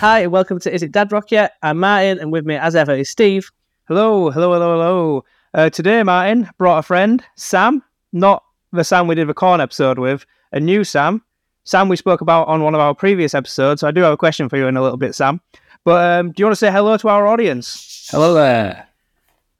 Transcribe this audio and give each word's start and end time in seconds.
Hi, 0.00 0.20
and 0.20 0.32
welcome 0.32 0.58
to 0.60 0.72
Is 0.72 0.82
It 0.82 0.92
Dad 0.92 1.12
Rock 1.12 1.30
Yet? 1.30 1.56
I'm 1.62 1.78
Martin, 1.78 2.18
and 2.20 2.32
with 2.32 2.46
me, 2.46 2.54
as 2.54 2.74
ever, 2.74 2.94
is 2.94 3.10
Steve. 3.10 3.50
Hello, 3.86 4.30
hello, 4.30 4.54
hello, 4.54 4.72
hello. 4.72 5.24
Uh, 5.52 5.68
today, 5.68 6.02
Martin 6.02 6.48
brought 6.56 6.78
a 6.78 6.82
friend, 6.82 7.22
Sam, 7.36 7.84
not 8.14 8.42
the 8.72 8.82
Sam 8.82 9.08
we 9.08 9.14
did 9.14 9.28
the 9.28 9.34
corn 9.34 9.60
episode 9.60 9.98
with, 9.98 10.24
a 10.52 10.58
new 10.58 10.84
Sam. 10.84 11.22
Sam 11.64 11.90
we 11.90 11.96
spoke 11.96 12.22
about 12.22 12.48
on 12.48 12.62
one 12.62 12.74
of 12.74 12.80
our 12.80 12.94
previous 12.94 13.34
episodes. 13.34 13.82
So 13.82 13.88
I 13.88 13.90
do 13.90 14.00
have 14.00 14.14
a 14.14 14.16
question 14.16 14.48
for 14.48 14.56
you 14.56 14.68
in 14.68 14.78
a 14.78 14.82
little 14.82 14.96
bit, 14.96 15.14
Sam. 15.14 15.38
But 15.84 16.18
um, 16.18 16.32
do 16.32 16.40
you 16.40 16.46
want 16.46 16.52
to 16.52 16.60
say 16.60 16.72
hello 16.72 16.96
to 16.96 17.08
our 17.10 17.26
audience? 17.26 18.08
Hello 18.10 18.32
there. 18.32 18.88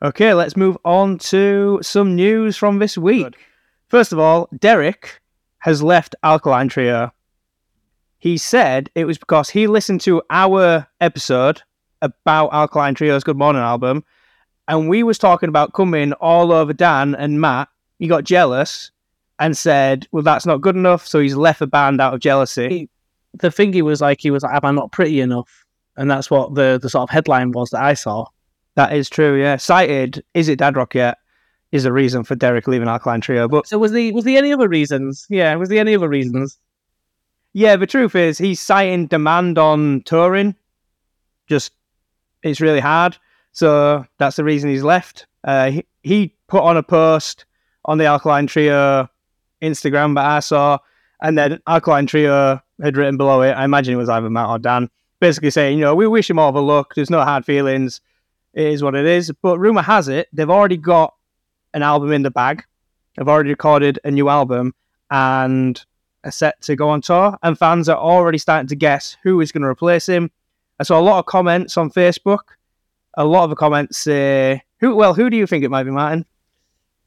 Okay, 0.01 0.33
let's 0.33 0.57
move 0.57 0.79
on 0.87 1.19
to 1.19 1.81
some 1.83 2.17
news 2.17 2.57
from 2.57 2.79
this 2.79 2.97
week. 2.97 3.37
First 3.89 4.11
of 4.11 4.19
all, 4.19 4.49
Derek 4.59 5.21
has 5.59 5.83
left 5.83 6.15
Alkaline 6.23 6.71
Trio. 6.71 7.13
He 8.21 8.37
said 8.37 8.91
it 8.95 9.07
was 9.07 9.17
because 9.17 9.49
he 9.49 9.67
listened 9.67 10.03
to 10.03 10.23
our 10.29 10.87
episode 11.01 11.63
about 12.03 12.53
Alkaline 12.53 12.95
Trio's 12.95 13.25
Good 13.25 13.39
Morning 13.39 13.63
album, 13.63 14.05
and 14.69 14.91
we 14.91 15.03
was 15.03 15.17
talking 15.17 15.49
about 15.49 15.73
coming 15.73 16.13
all 16.13 16.53
over 16.53 16.75
Dan 16.75 17.15
and 17.15 17.41
Matt. 17.41 17.69
He 17.99 18.09
got 18.09 18.25
jealous 18.25 18.91
and 19.39 19.57
said, 19.57 20.07
"Well, 20.13 20.23
that's 20.23 20.45
not 20.45 20.61
good 20.61 20.77
enough," 20.77 21.07
so 21.07 21.19
he's 21.19 21.35
left 21.35 21.61
the 21.61 21.67
band 21.67 21.99
out 21.99 22.13
of 22.13 22.21
jealousy. 22.21 22.91
The 23.33 23.51
thing 23.51 23.73
he 23.73 23.81
was 23.81 24.03
like, 24.03 24.21
he 24.21 24.31
was 24.31 24.43
like, 24.43 24.55
Am 24.55 24.61
I 24.65 24.71
not 24.73 24.93
pretty 24.93 25.21
enough? 25.21 25.65
And 25.97 26.11
that's 26.11 26.31
what 26.31 26.55
the, 26.55 26.79
the 26.83 26.91
sort 26.91 27.05
of 27.05 27.11
headline 27.11 27.53
was 27.53 27.71
that 27.71 27.83
I 27.83 27.95
saw. 27.95 28.27
That 28.75 28.93
is 28.93 29.09
true, 29.09 29.41
yeah. 29.41 29.57
Cited, 29.57 30.23
is 30.35 30.49
it 30.49 30.59
Dad 30.59 30.77
Rock 30.77 30.95
yet? 30.95 31.17
Is 31.73 31.85
a 31.85 31.93
reason 31.93 32.25
for 32.25 32.35
Derek 32.35 32.67
leaving 32.67 32.89
Alkaline 32.89 33.21
Trio, 33.21 33.49
but 33.49 33.67
So, 33.67 33.79
was 33.79 33.93
the 33.93 34.13
was 34.13 34.25
there 34.25 34.37
any 34.37 34.53
other 34.53 34.69
reasons? 34.69 35.27
Yeah, 35.31 35.55
was 35.55 35.69
there 35.71 35.79
any 35.79 35.95
other 35.95 36.09
reasons? 36.09 36.59
Yeah, 37.53 37.77
the 37.77 37.87
truth 37.87 38.15
is 38.15 38.39
he's 38.39 38.61
citing 38.61 39.07
demand 39.07 39.59
on 39.59 40.03
touring. 40.03 40.55
Just 41.49 41.73
it's 42.43 42.61
really 42.61 42.81
hard. 42.81 43.17
So 43.53 44.07
that's 44.19 44.37
the 44.37 44.45
reason 44.45 44.71
he's 44.71 44.85
left. 44.85 45.27
Uh, 45.43 45.71
he, 45.71 45.87
he 46.03 46.35
put 46.47 46.63
on 46.63 46.77
a 46.77 46.83
post 46.83 47.45
on 47.85 47.99
the 47.99 48.05
Alkaline 48.05 48.47
Trio 48.47 49.09
Instagram 49.63 50.15
that 50.15 50.25
I 50.25 50.41
saw, 50.41 50.79
and 51.21 51.37
then 51.37 51.61
Alkaline 51.67 52.07
Trio 52.07 52.63
had 52.83 52.97
written 52.97 53.17
below 53.17 53.43
it. 53.43 53.53
I 53.53 53.65
imagine 53.65 53.95
it 53.95 53.99
was 53.99 54.09
either 54.09 54.31
Matt 54.31 54.49
or 54.49 54.59
Dan, 54.59 54.89
basically 55.19 55.51
saying, 55.51 55.79
you 55.79 55.85
know, 55.85 55.95
we 55.95 56.07
wish 56.07 56.31
him 56.31 56.39
all 56.39 56.53
the 56.53 56.63
luck. 56.63 56.95
There's 56.95 57.11
no 57.11 57.23
hard 57.23 57.45
feelings. 57.45 58.01
It 58.55 58.67
is 58.67 58.83
what 58.83 58.95
it 58.95 59.07
is. 59.07 59.33
But 59.43 59.59
rumor 59.59 59.83
has 59.83 60.09
it 60.09 60.29
they've 60.33 60.51
already 60.51 60.77
got 60.77 61.15
an 61.75 61.83
album 61.83 62.13
in 62.13 62.23
the 62.23 62.31
bag. 62.31 62.65
They've 63.17 63.29
already 63.29 63.51
recorded 63.51 63.99
a 64.05 64.11
new 64.11 64.29
album, 64.29 64.75
and 65.11 65.85
are 66.25 66.31
set 66.31 66.61
to 66.63 66.77
go 66.77 66.89
on 66.89 67.01
tour, 67.01 67.37
and 67.43 67.59
fans 67.59 67.89
are 67.89 67.97
already 67.97 68.39
starting 68.39 68.69
to 68.69 68.77
guess 68.77 69.17
who 69.23 69.41
is 69.41 69.53
going 69.53 69.63
to 69.63 69.69
replace 69.69 70.09
him. 70.09 70.31
I 70.79 70.85
saw 70.85 70.99
a 70.99 71.03
lot 71.03 71.19
of 71.19 71.27
comments 71.27 71.77
on 71.77 71.91
Facebook. 71.91 72.41
A 73.15 73.25
lot 73.25 73.45
of 73.45 73.51
the 73.51 73.57
comments 73.57 73.99
say, 73.99 74.63
"Who? 74.81 74.95
Well, 74.95 75.15
who 75.15 75.31
do 75.31 75.37
you 75.37 75.47
think 75.47 75.65
it 75.65 75.71
might 75.71 75.85
be, 75.85 75.91
Martin?" 75.91 76.25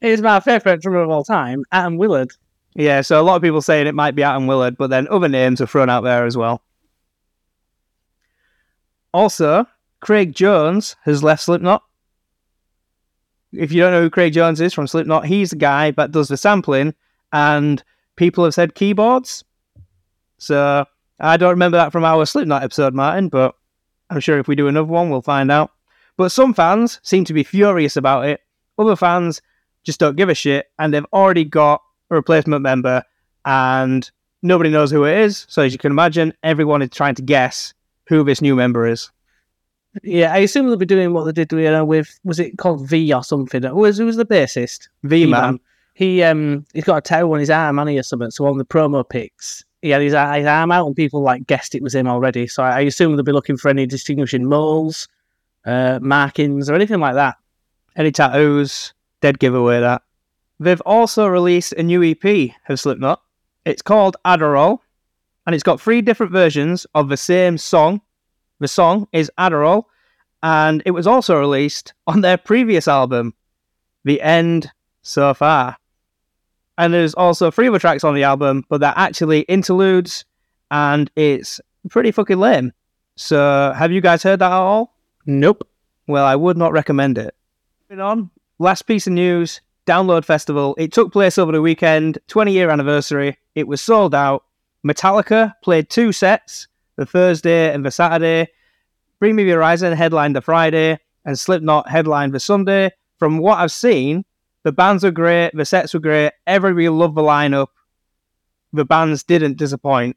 He's 0.00 0.20
my 0.20 0.40
favourite 0.40 0.82
drummer 0.82 1.02
of 1.02 1.10
all 1.10 1.24
time, 1.24 1.64
Atom 1.72 1.96
Willard. 1.96 2.32
Yeah, 2.74 3.00
so 3.00 3.20
a 3.20 3.22
lot 3.22 3.36
of 3.36 3.42
people 3.42 3.62
saying 3.62 3.86
it 3.86 3.94
might 3.94 4.14
be 4.14 4.22
Atom 4.22 4.46
Willard, 4.46 4.76
but 4.76 4.90
then 4.90 5.08
other 5.08 5.28
names 5.28 5.60
are 5.60 5.66
thrown 5.66 5.88
out 5.88 6.02
there 6.02 6.26
as 6.26 6.36
well. 6.36 6.62
Also, 9.12 9.66
Craig 10.00 10.34
Jones 10.34 10.96
has 11.04 11.22
left 11.22 11.44
Slipknot. 11.44 11.84
If 13.52 13.70
you 13.70 13.80
don't 13.80 13.92
know 13.92 14.02
who 14.02 14.10
Craig 14.10 14.32
Jones 14.32 14.60
is 14.60 14.74
from 14.74 14.88
Slipknot, 14.88 15.26
he's 15.26 15.50
the 15.50 15.56
guy 15.56 15.92
that 15.92 16.10
does 16.10 16.28
the 16.28 16.36
sampling, 16.36 16.94
and 17.32 17.82
people 18.16 18.44
have 18.44 18.54
said 18.54 18.74
keyboards. 18.74 19.44
So 20.38 20.84
I 21.20 21.36
don't 21.36 21.50
remember 21.50 21.78
that 21.78 21.92
from 21.92 22.04
our 22.04 22.26
Slipknot 22.26 22.62
episode, 22.62 22.94
Martin, 22.94 23.28
but 23.28 23.54
I'm 24.10 24.20
sure 24.20 24.38
if 24.38 24.48
we 24.48 24.56
do 24.56 24.68
another 24.68 24.86
one, 24.86 25.10
we'll 25.10 25.22
find 25.22 25.50
out. 25.50 25.70
But 26.16 26.30
some 26.30 26.54
fans 26.54 27.00
seem 27.02 27.24
to 27.24 27.32
be 27.32 27.42
furious 27.42 27.96
about 27.96 28.26
it. 28.26 28.40
Other 28.78 28.96
fans 28.96 29.40
just 29.84 30.00
don't 30.00 30.16
give 30.16 30.28
a 30.28 30.34
shit, 30.34 30.66
and 30.78 30.92
they've 30.92 31.06
already 31.12 31.44
got 31.44 31.82
a 32.10 32.14
replacement 32.14 32.62
member, 32.62 33.02
and 33.44 34.10
nobody 34.42 34.70
knows 34.70 34.90
who 34.90 35.04
it 35.04 35.18
is. 35.18 35.46
So 35.48 35.62
as 35.62 35.72
you 35.72 35.78
can 35.78 35.92
imagine, 35.92 36.32
everyone 36.42 36.82
is 36.82 36.90
trying 36.90 37.14
to 37.16 37.22
guess 37.22 37.74
who 38.06 38.22
this 38.24 38.40
new 38.40 38.54
member 38.54 38.86
is. 38.86 39.10
Yeah, 40.02 40.32
I 40.32 40.38
assume 40.38 40.66
they'll 40.66 40.76
be 40.76 40.86
doing 40.86 41.12
what 41.12 41.24
they 41.24 41.32
did 41.32 41.52
you 41.52 41.68
uh, 41.68 41.70
know, 41.70 41.84
with 41.84 42.18
was 42.24 42.40
it 42.40 42.58
called 42.58 42.88
V 42.88 43.12
or 43.12 43.22
something? 43.22 43.62
Who 43.62 43.76
was 43.76 43.98
who 43.98 44.06
was 44.06 44.16
the 44.16 44.26
bassist? 44.26 44.88
V 45.04 45.26
man. 45.26 45.60
He 45.94 46.22
um 46.22 46.66
he's 46.74 46.84
got 46.84 46.98
a 46.98 47.00
tattoo 47.00 47.32
on 47.32 47.40
his 47.40 47.50
arm, 47.50 47.78
and 47.78 47.88
he 47.88 47.98
or 47.98 48.02
something. 48.02 48.30
So 48.30 48.46
on 48.46 48.58
the 48.58 48.64
promo 48.64 49.08
pics, 49.08 49.64
he 49.80 49.90
had 49.90 50.02
his, 50.02 50.12
his 50.12 50.46
arm 50.46 50.72
out, 50.72 50.86
and 50.86 50.96
people 50.96 51.22
like 51.22 51.46
guessed 51.46 51.74
it 51.74 51.82
was 51.82 51.94
him 51.94 52.08
already. 52.08 52.46
So 52.46 52.62
I, 52.62 52.78
I 52.78 52.80
assume 52.80 53.16
they'll 53.16 53.22
be 53.22 53.32
looking 53.32 53.56
for 53.56 53.68
any 53.68 53.86
distinguishing 53.86 54.44
moles, 54.44 55.08
uh, 55.64 55.98
markings, 56.02 56.68
or 56.68 56.74
anything 56.74 57.00
like 57.00 57.14
that. 57.14 57.36
Any 57.96 58.10
tattoos? 58.10 58.92
Dead 59.20 59.38
giveaway 59.38 59.80
that. 59.80 60.02
They've 60.58 60.80
also 60.82 61.26
released 61.26 61.72
a 61.74 61.82
new 61.82 62.02
EP 62.02 62.50
of 62.68 62.80
Slipknot. 62.80 63.20
It's 63.64 63.82
called 63.82 64.16
Adderall, 64.24 64.78
and 65.46 65.54
it's 65.54 65.62
got 65.62 65.80
three 65.80 66.02
different 66.02 66.32
versions 66.32 66.86
of 66.94 67.08
the 67.08 67.16
same 67.16 67.58
song. 67.58 68.00
The 68.60 68.68
song 68.68 69.06
is 69.12 69.30
Adderall, 69.38 69.84
and 70.42 70.82
it 70.86 70.92
was 70.92 71.06
also 71.06 71.38
released 71.38 71.94
on 72.06 72.20
their 72.20 72.38
previous 72.38 72.88
album, 72.88 73.34
The 74.04 74.20
End 74.22 74.70
So 75.02 75.34
Far. 75.34 75.76
And 76.78 76.92
there's 76.92 77.14
also 77.14 77.50
three 77.50 77.68
other 77.68 77.78
tracks 77.78 78.04
on 78.04 78.14
the 78.14 78.24
album, 78.24 78.64
but 78.68 78.80
they're 78.80 78.92
actually 78.96 79.42
interludes, 79.42 80.24
and 80.70 81.10
it's 81.14 81.60
pretty 81.88 82.10
fucking 82.10 82.38
lame. 82.38 82.72
So, 83.16 83.72
have 83.76 83.92
you 83.92 84.00
guys 84.00 84.22
heard 84.22 84.40
that 84.40 84.50
at 84.50 84.52
all? 84.52 84.96
Nope. 85.26 85.68
Well, 86.08 86.24
I 86.24 86.34
would 86.34 86.56
not 86.56 86.72
recommend 86.72 87.16
it. 87.16 87.34
Moving 87.88 88.02
on, 88.02 88.30
last 88.58 88.82
piece 88.82 89.06
of 89.06 89.12
news 89.12 89.60
Download 89.86 90.24
Festival. 90.24 90.74
It 90.78 90.92
took 90.92 91.12
place 91.12 91.38
over 91.38 91.52
the 91.52 91.62
weekend, 91.62 92.18
20 92.28 92.52
year 92.52 92.70
anniversary. 92.70 93.38
It 93.54 93.68
was 93.68 93.80
sold 93.80 94.14
out. 94.14 94.44
Metallica 94.84 95.52
played 95.62 95.88
two 95.88 96.12
sets, 96.12 96.68
the 96.96 97.06
Thursday 97.06 97.72
and 97.72 97.84
the 97.84 97.90
Saturday. 97.90 98.48
Bring 99.18 99.36
Me 99.36 99.44
the 99.44 99.52
Horizon 99.52 99.92
headlined 99.92 100.36
the 100.36 100.42
Friday, 100.42 100.98
and 101.24 101.38
Slipknot 101.38 101.88
headlined 101.88 102.34
the 102.34 102.40
Sunday. 102.40 102.90
From 103.18 103.38
what 103.38 103.58
I've 103.58 103.72
seen, 103.72 104.24
the 104.64 104.72
bands 104.72 105.04
were 105.04 105.10
great, 105.10 105.50
the 105.54 105.64
sets 105.64 105.94
were 105.94 106.00
great, 106.00 106.32
everybody 106.46 106.88
loved 106.88 107.14
the 107.14 107.22
lineup. 107.22 107.68
The 108.72 108.84
bands 108.84 109.22
didn't 109.22 109.56
disappoint. 109.56 110.16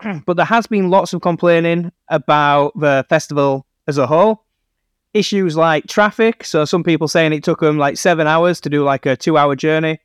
but 0.26 0.36
there 0.36 0.46
has 0.46 0.66
been 0.66 0.90
lots 0.90 1.12
of 1.12 1.22
complaining 1.22 1.92
about 2.08 2.78
the 2.78 3.04
festival 3.08 3.66
as 3.86 3.98
a 3.98 4.06
whole. 4.06 4.44
Issues 5.12 5.56
like 5.56 5.86
traffic, 5.86 6.44
so 6.44 6.64
some 6.64 6.82
people 6.82 7.06
saying 7.06 7.32
it 7.32 7.44
took 7.44 7.60
them 7.60 7.78
like 7.78 7.96
seven 7.96 8.26
hours 8.26 8.60
to 8.62 8.70
do 8.70 8.82
like 8.82 9.06
a 9.06 9.16
two 9.16 9.38
hour 9.38 9.54
journey. 9.54 10.00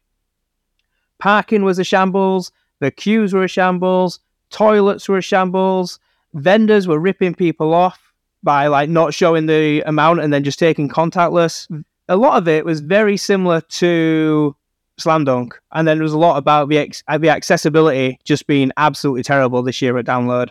Parking 1.18 1.64
was 1.64 1.80
a 1.80 1.84
shambles, 1.84 2.52
the 2.80 2.92
queues 2.92 3.34
were 3.34 3.44
a 3.44 3.48
shambles, 3.48 4.20
toilets 4.52 5.10
were 5.10 5.18
a 5.18 5.22
shambles, 5.22 6.00
vendors 6.34 6.88
were 6.88 7.00
ripping 7.00 7.34
people 7.34 7.74
off 7.74 8.14
by 8.44 8.68
like 8.68 8.90
not 8.90 9.14
showing 9.14 9.48
the 9.48 9.82
amount 9.82 10.22
and 10.22 10.32
then 10.32 10.44
just 10.44 10.60
taking 10.60 10.88
contactless. 10.88 11.68
A 12.10 12.18
lot 12.18 12.38
of 12.38 12.48
it 12.48 12.66
was 12.66 12.82
very 12.82 13.16
similar 13.16 13.62
to 13.62 14.56
Slam 14.98 15.24
Dunk, 15.24 15.58
and 15.72 15.88
then 15.88 15.98
there 15.98 16.04
was 16.04 16.14
a 16.14 16.18
lot 16.18 16.38
about 16.38 16.68
the 16.68 16.78
ex- 16.80 17.04
uh, 17.08 17.18
the 17.18 17.30
accessibility 17.30 18.20
just 18.24 18.48
being 18.48 18.72
absolutely 18.78 19.24
terrible 19.24 19.64
this 19.64 19.82
year 19.82 19.98
at 19.98 20.06
Download. 20.06 20.50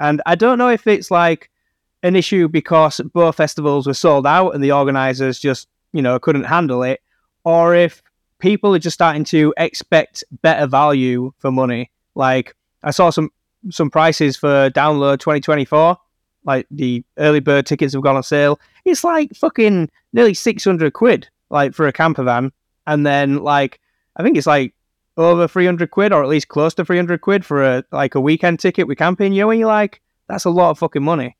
And 0.00 0.22
I 0.24 0.34
don't 0.36 0.56
know 0.56 0.70
if 0.70 0.86
it's 0.86 1.10
like 1.10 1.50
an 2.02 2.16
issue 2.16 2.48
because 2.48 3.00
both 3.12 3.36
festivals 3.36 3.86
were 3.86 3.94
sold 3.94 4.26
out 4.26 4.54
and 4.54 4.62
the 4.62 4.72
organizers 4.72 5.38
just 5.38 5.68
you 5.92 6.00
know 6.00 6.18
couldn't 6.18 6.44
handle 6.44 6.82
it, 6.82 7.00
or 7.44 7.74
if 7.74 8.02
people 8.38 8.74
are 8.74 8.78
just 8.78 8.94
starting 8.94 9.24
to 9.24 9.52
expect 9.56 10.24
better 10.42 10.66
value 10.66 11.32
for 11.38 11.50
money. 11.50 11.90
Like 12.14 12.54
I 12.82 12.92
saw 12.92 13.10
some 13.10 13.30
some 13.70 13.90
prices 13.90 14.36
for 14.36 14.70
Download 14.70 15.18
2024 15.18 15.96
like 16.44 16.66
the 16.70 17.04
early 17.18 17.40
bird 17.40 17.66
tickets 17.66 17.94
have 17.94 18.02
gone 18.02 18.16
on 18.16 18.22
sale. 18.22 18.60
It's 18.84 19.04
like 19.04 19.34
fucking 19.34 19.90
nearly 20.12 20.34
six 20.34 20.64
hundred 20.64 20.92
quid, 20.92 21.28
like 21.50 21.74
for 21.74 21.86
a 21.86 21.92
camper 21.92 22.22
van, 22.22 22.52
and 22.86 23.06
then 23.06 23.38
like 23.38 23.80
I 24.16 24.22
think 24.22 24.36
it's 24.36 24.46
like 24.46 24.74
over 25.16 25.48
three 25.48 25.66
hundred 25.66 25.90
quid, 25.90 26.12
or 26.12 26.22
at 26.22 26.28
least 26.28 26.48
close 26.48 26.74
to 26.74 26.84
three 26.84 26.96
hundred 26.96 27.20
quid 27.20 27.44
for 27.44 27.62
a 27.62 27.84
like 27.92 28.14
a 28.14 28.20
weekend 28.20 28.60
ticket 28.60 28.86
with 28.86 28.98
camping. 28.98 29.32
You 29.32 29.42
know, 29.42 29.50
and 29.50 29.60
you're 29.60 29.68
like, 29.68 30.00
that's 30.28 30.44
a 30.44 30.50
lot 30.50 30.70
of 30.70 30.78
fucking 30.78 31.02
money. 31.02 31.36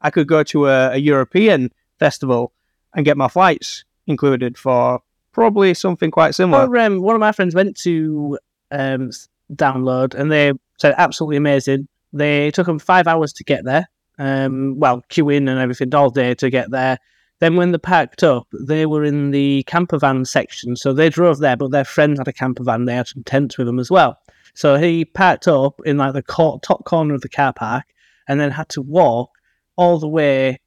I 0.00 0.10
could 0.10 0.26
go 0.26 0.42
to 0.44 0.66
a, 0.66 0.92
a 0.92 0.96
European 0.96 1.72
festival 1.98 2.52
and 2.94 3.04
get 3.04 3.16
my 3.16 3.28
flights 3.28 3.84
included 4.06 4.56
for 4.56 5.00
probably 5.32 5.74
something 5.74 6.10
quite 6.10 6.34
similar. 6.34 6.66
Or, 6.66 6.78
um, 6.78 7.02
one 7.02 7.14
of 7.14 7.20
my 7.20 7.32
friends 7.32 7.54
went 7.54 7.76
to 7.80 8.38
um, 8.70 9.10
download, 9.54 10.14
and 10.14 10.32
they 10.32 10.52
said 10.78 10.94
absolutely 10.96 11.36
amazing. 11.36 11.86
They 12.12 12.50
took 12.50 12.66
them 12.66 12.78
five 12.78 13.06
hours 13.06 13.32
to 13.34 13.44
get 13.44 13.64
there 13.64 13.88
um, 14.20 14.78
well, 14.78 15.02
queuing 15.08 15.48
and 15.48 15.58
everything 15.58 15.94
all 15.94 16.10
day 16.10 16.34
to 16.34 16.50
get 16.50 16.70
there. 16.70 16.98
Then 17.40 17.56
when 17.56 17.72
they 17.72 17.78
packed 17.78 18.22
up, 18.22 18.46
they 18.52 18.84
were 18.84 19.02
in 19.02 19.30
the 19.30 19.62
camper 19.66 19.98
van 19.98 20.26
section. 20.26 20.76
So 20.76 20.92
they 20.92 21.08
drove 21.08 21.38
there, 21.38 21.56
but 21.56 21.70
their 21.70 21.86
friend 21.86 22.18
had 22.18 22.28
a 22.28 22.32
camper 22.32 22.62
van. 22.62 22.84
They 22.84 22.94
had 22.94 23.08
some 23.08 23.24
tents 23.24 23.56
with 23.56 23.66
them 23.66 23.78
as 23.78 23.90
well. 23.90 24.18
So 24.52 24.76
he 24.76 25.06
packed 25.06 25.48
up 25.48 25.80
in 25.86 25.96
like 25.96 26.12
the 26.12 26.22
top 26.62 26.84
corner 26.84 27.14
of 27.14 27.22
the 27.22 27.30
car 27.30 27.54
park 27.54 27.84
and 28.28 28.38
then 28.38 28.50
had 28.50 28.68
to 28.70 28.82
walk 28.82 29.30
all 29.76 29.98
the 29.98 30.08
way 30.08 30.60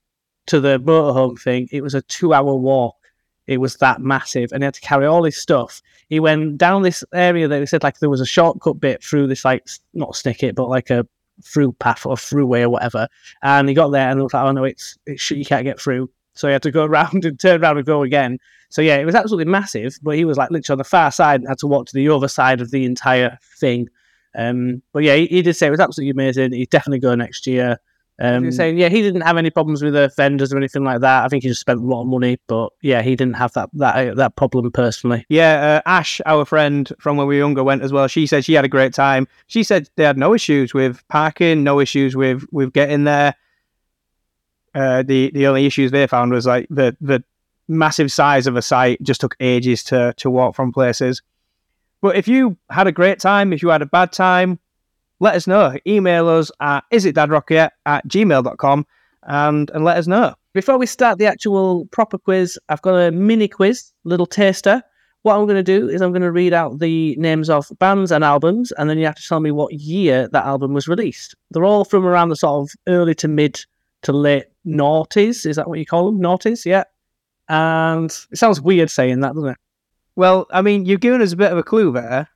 to 0.48 0.60
the 0.60 0.80
motorhome 0.80 1.40
thing. 1.40 1.70
It 1.72 1.84
was 1.84 1.94
a 1.94 2.02
two-hour 2.02 2.56
walk. 2.56 2.96
It 3.46 3.58
was 3.58 3.76
that 3.78 4.02
massive, 4.02 4.52
and 4.52 4.64
he 4.64 4.66
had 4.66 4.74
to 4.76 4.82
carry 4.82 5.06
all 5.06 5.26
his 5.26 5.38
stuff. 5.38 5.82
He 6.08 6.20
went 6.20 6.58
down 6.58 6.82
this 6.82 7.04
area 7.14 7.48
that 7.48 7.60
he 7.60 7.66
said 7.66 7.84
like 7.84 8.00
there 8.00 8.10
was 8.10 8.22
a 8.22 8.26
shortcut 8.26 8.80
bit 8.80 9.04
through 9.04 9.28
this 9.28 9.46
like 9.46 9.68
not 9.94 10.10
a 10.10 10.14
snicket, 10.14 10.56
but 10.56 10.70
like 10.70 10.90
a 10.90 11.06
through 11.44 11.74
path 11.74 12.06
or 12.06 12.16
throughway 12.16 12.62
or 12.62 12.70
whatever. 12.70 13.08
And 13.42 13.68
he 13.68 13.76
got 13.76 13.90
there 13.90 14.10
and 14.10 14.20
it 14.20 14.24
was 14.24 14.34
like, 14.34 14.46
oh 14.46 14.52
no, 14.52 14.64
it's 14.64 14.98
it's 15.06 15.30
you 15.32 15.46
can't 15.46 15.66
get 15.66 15.80
through. 15.80 16.10
So 16.36 16.48
he 16.48 16.54
had 16.54 16.64
to 16.64 16.72
go 16.72 16.86
around 16.86 17.26
and 17.26 17.40
turn 17.40 17.62
around 17.62 17.78
and 17.78 17.86
go 17.86 18.04
again. 18.04 18.40
So 18.70 18.82
yeah, 18.82 18.98
it 18.98 19.06
was 19.06 19.16
absolutely 19.16 19.52
massive, 19.52 19.98
but 20.02 20.16
he 20.16 20.26
was 20.26 20.38
like 20.38 20.50
literally 20.50 20.74
on 20.74 20.78
the 20.80 20.84
far 20.84 21.12
side 21.12 21.42
and 21.42 21.50
had 21.50 21.60
to 21.60 21.68
walk 21.68 21.88
to 21.88 21.94
the 21.94 22.10
other 22.10 22.28
side 22.28 22.60
of 22.60 22.72
the 22.72 22.86
entire 22.86 23.38
thing. 23.60 23.88
Um, 24.36 24.82
but 24.94 25.04
yeah, 25.04 25.16
he, 25.16 25.28
he 25.28 25.42
did 25.44 25.56
say 25.56 25.68
it 25.68 25.72
was 25.72 25.80
absolutely 25.80 26.10
amazing. 26.10 26.54
He'd 26.54 26.72
definitely 26.72 27.00
go 27.00 27.14
next 27.14 27.46
year. 27.46 27.78
Um, 28.20 28.46
was 28.46 28.56
saying, 28.56 28.78
yeah, 28.78 28.90
he 28.90 29.02
didn't 29.02 29.22
have 29.22 29.38
any 29.38 29.50
problems 29.50 29.82
with 29.82 29.94
the 29.94 30.12
vendors 30.16 30.54
or 30.54 30.58
anything 30.58 30.84
like 30.84 31.02
that. 31.02 31.26
I 31.26 31.28
think 31.30 31.44
he 31.44 31.50
just 31.50 31.62
spent 31.62 31.80
a 31.80 31.84
lot 31.84 32.02
of 32.02 32.08
money, 32.08 32.38
but 32.48 32.70
yeah, 32.82 33.02
he 33.02 33.16
didn't 33.16 33.36
have 33.36 33.54
that 33.54 33.70
that 33.74 33.96
uh, 33.96 34.14
that 34.16 34.36
problem 34.36 34.72
personally. 34.72 35.26
Yeah, 35.30 35.82
uh, 35.86 35.90
Ash, 35.90 36.22
our 36.28 36.46
friend 36.46 36.92
from 37.00 37.18
when 37.18 37.26
we 37.26 37.36
were 37.36 37.40
younger, 37.40 37.64
went 37.64 37.82
as 37.82 37.92
well. 37.92 38.08
She 38.08 38.28
said 38.28 38.46
she 38.46 38.54
had 38.54 38.66
a 38.66 38.70
great 38.70 38.94
time. 38.94 39.28
She 39.48 39.64
said 39.64 39.90
they 39.96 40.04
had 40.04 40.18
no 40.18 40.34
issues 40.34 40.74
with 40.76 41.06
parking, 41.08 41.64
no 41.64 41.80
issues 41.80 42.16
with 42.16 42.46
with 42.52 42.72
getting 42.72 43.04
there. 43.04 43.36
Uh, 44.76 45.02
the 45.02 45.32
the 45.32 45.48
only 45.48 45.66
issues 45.66 45.90
they 45.90 46.06
found 46.06 46.32
was 46.32 46.46
like 46.46 46.68
the 46.70 46.96
the 47.02 47.24
massive 47.68 48.12
size 48.12 48.46
of 48.46 48.56
a 48.56 48.62
site 48.62 49.02
just 49.02 49.22
took 49.22 49.36
ages 49.40 49.84
to 49.86 50.14
to 50.18 50.30
walk 50.30 50.56
from 50.56 50.72
places. 50.72 51.24
But 52.02 52.16
if 52.16 52.28
you 52.28 52.58
had 52.70 52.86
a 52.86 52.92
great 52.92 53.20
time, 53.20 53.54
if 53.54 53.64
you 53.64 53.70
had 53.70 53.82
a 53.82 53.88
bad 53.88 54.12
time, 54.12 54.60
let 55.24 55.36
us 55.36 55.48
know. 55.48 55.74
Email 55.88 56.28
us 56.28 56.52
at 56.60 56.84
isitdadrockyet 56.92 57.70
at 57.86 58.06
gmail.com 58.10 58.86
and, 59.24 59.72
and 59.74 59.86
let 59.86 59.98
us 59.98 60.06
know. 60.06 60.36
Before 60.54 60.78
we 60.78 60.86
start 60.86 61.18
the 61.18 61.26
actual 61.26 61.86
proper 61.88 62.18
quiz, 62.18 62.60
I've 62.68 62.82
got 62.82 62.96
a 62.96 63.10
mini 63.10 63.48
quiz, 63.48 63.94
little 64.04 64.26
taster. 64.26 64.84
What 65.22 65.38
I'm 65.38 65.46
going 65.46 65.56
to 65.56 65.64
do 65.64 65.88
is 65.88 66.02
I'm 66.02 66.12
going 66.12 66.24
to 66.24 66.32
read 66.32 66.52
out 66.52 66.80
the 66.80 67.16
names 67.16 67.50
of 67.50 67.72
bands 67.80 68.12
and 68.12 68.22
albums, 68.22 68.74
and 68.74 68.90
then 68.90 68.98
you 68.98 69.06
have 69.06 69.16
to 69.16 69.26
tell 69.26 69.40
me 69.40 69.52
what 69.52 69.74
year 69.74 70.28
that 70.28 70.44
album 70.44 70.74
was 70.74 70.90
released. 70.90 71.36
They're 71.52 71.64
all 71.64 71.86
from 71.86 72.06
around 72.06 72.28
the 72.28 72.36
sort 72.36 72.70
of 72.70 72.76
early 72.90 73.16
to 73.16 73.30
mid 73.30 73.66
to 74.02 74.12
late 74.12 74.48
noughties. 74.68 75.46
Is 75.46 75.56
that 75.56 75.70
what 75.70 75.80
you 75.80 75.86
call 75.86 76.08
them? 76.08 76.20
Noughties, 76.20 76.66
yeah. 76.66 76.84
And 77.48 78.12
it 78.30 78.38
sounds 78.38 78.60
weird 78.60 78.90
saying 78.90 79.22
that, 79.22 79.36
doesn't 79.36 79.52
it? 79.52 79.58
Well, 80.18 80.48
I 80.52 80.62
mean, 80.62 80.86
you've 80.86 81.00
given 81.00 81.22
us 81.22 81.32
a 81.32 81.38
bit 81.38 81.54
of 81.54 81.58
a 81.58 81.64
clue 81.64 81.94
there. 81.94 82.28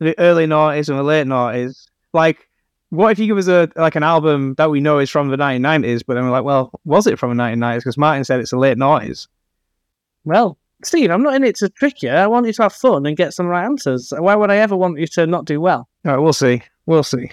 The 0.00 0.18
early 0.18 0.46
noughties 0.46 0.90
and 0.90 0.98
the 0.98 1.02
late 1.02 1.26
noughties. 1.26 1.89
Like, 2.12 2.48
what 2.90 3.12
if 3.12 3.18
you 3.18 3.26
give 3.26 3.38
us 3.38 3.48
a 3.48 3.70
like 3.76 3.96
an 3.96 4.02
album 4.02 4.54
that 4.54 4.70
we 4.70 4.80
know 4.80 4.98
is 4.98 5.10
from 5.10 5.28
the 5.28 5.36
1990s, 5.36 6.02
but 6.06 6.14
then 6.14 6.24
we're 6.24 6.30
like, 6.30 6.44
well, 6.44 6.72
was 6.84 7.06
it 7.06 7.18
from 7.18 7.36
the 7.36 7.42
1990s? 7.42 7.78
Because 7.78 7.98
Martin 7.98 8.24
said 8.24 8.40
it's 8.40 8.50
the 8.50 8.58
late 8.58 8.76
noughties. 8.76 9.28
Well, 10.24 10.58
Steve, 10.82 11.10
I'm 11.10 11.22
not 11.22 11.34
in 11.34 11.44
it 11.44 11.56
to 11.56 11.68
trick 11.68 12.02
you. 12.02 12.10
I 12.10 12.26
want 12.26 12.46
you 12.46 12.52
to 12.54 12.62
have 12.62 12.72
fun 12.72 13.06
and 13.06 13.16
get 13.16 13.34
some 13.34 13.46
right 13.46 13.64
answers. 13.64 14.12
Why 14.16 14.34
would 14.34 14.50
I 14.50 14.56
ever 14.56 14.76
want 14.76 14.98
you 14.98 15.06
to 15.08 15.26
not 15.26 15.44
do 15.44 15.60
well? 15.60 15.88
All 16.04 16.12
right, 16.12 16.18
we'll 16.18 16.32
see. 16.32 16.62
We'll 16.86 17.02
see. 17.02 17.30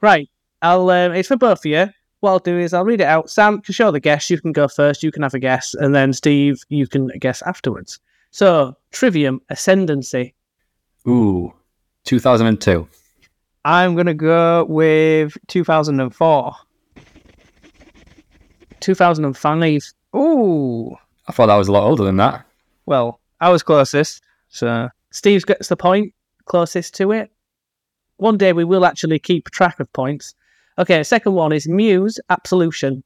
Right. 0.00 0.28
I'll. 0.62 0.88
Um, 0.90 1.12
it's 1.12 1.28
for 1.28 1.36
both 1.36 1.60
of 1.60 1.66
you. 1.66 1.88
What 2.20 2.30
I'll 2.30 2.38
do 2.38 2.56
is 2.56 2.72
I'll 2.72 2.84
read 2.84 3.00
it 3.00 3.06
out. 3.06 3.30
Sam, 3.30 3.56
because 3.56 3.78
you're 3.78 3.90
the 3.90 3.98
guest, 3.98 4.30
you 4.30 4.40
can 4.40 4.52
go 4.52 4.68
first. 4.68 5.02
You 5.02 5.10
can 5.10 5.22
have 5.24 5.34
a 5.34 5.40
guess, 5.40 5.74
and 5.74 5.92
then 5.92 6.12
Steve, 6.12 6.62
you 6.68 6.86
can 6.86 7.08
guess 7.18 7.42
afterwards. 7.42 7.98
So, 8.30 8.76
Trivium 8.92 9.42
Ascendancy. 9.50 10.32
Ooh, 11.06 11.52
2002. 12.04 12.86
I'm 13.64 13.94
gonna 13.94 14.14
go 14.14 14.64
with 14.64 15.36
2004. 15.48 16.54
2005. 18.80 19.82
Ooh, 20.14 20.96
I 21.28 21.32
thought 21.32 21.46
that 21.46 21.56
was 21.56 21.68
a 21.68 21.72
lot 21.72 21.84
older 21.84 22.04
than 22.04 22.16
that. 22.16 22.44
well, 22.86 23.20
I 23.40 23.48
was 23.50 23.62
closest. 23.62 24.22
So 24.48 24.88
Steve 25.10 25.44
gets 25.46 25.68
the 25.68 25.76
point 25.76 26.12
closest 26.44 26.94
to 26.96 27.12
it. 27.12 27.30
One 28.16 28.36
day 28.36 28.52
we 28.52 28.64
will 28.64 28.84
actually 28.84 29.18
keep 29.18 29.50
track 29.50 29.80
of 29.80 29.92
points. 29.92 30.34
Okay, 30.78 31.02
second 31.02 31.32
one 31.34 31.52
is 31.52 31.68
Muse 31.68 32.18
Absolution. 32.30 33.02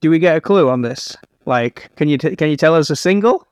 do 0.00 0.10
we 0.10 0.18
get 0.18 0.36
a 0.36 0.40
clue 0.40 0.68
on 0.68 0.82
this? 0.82 1.16
Like, 1.46 1.90
can 1.96 2.08
you 2.08 2.18
t- 2.18 2.36
can 2.36 2.48
you 2.50 2.56
tell 2.56 2.74
us 2.74 2.90
a 2.90 2.96
single? 2.96 3.46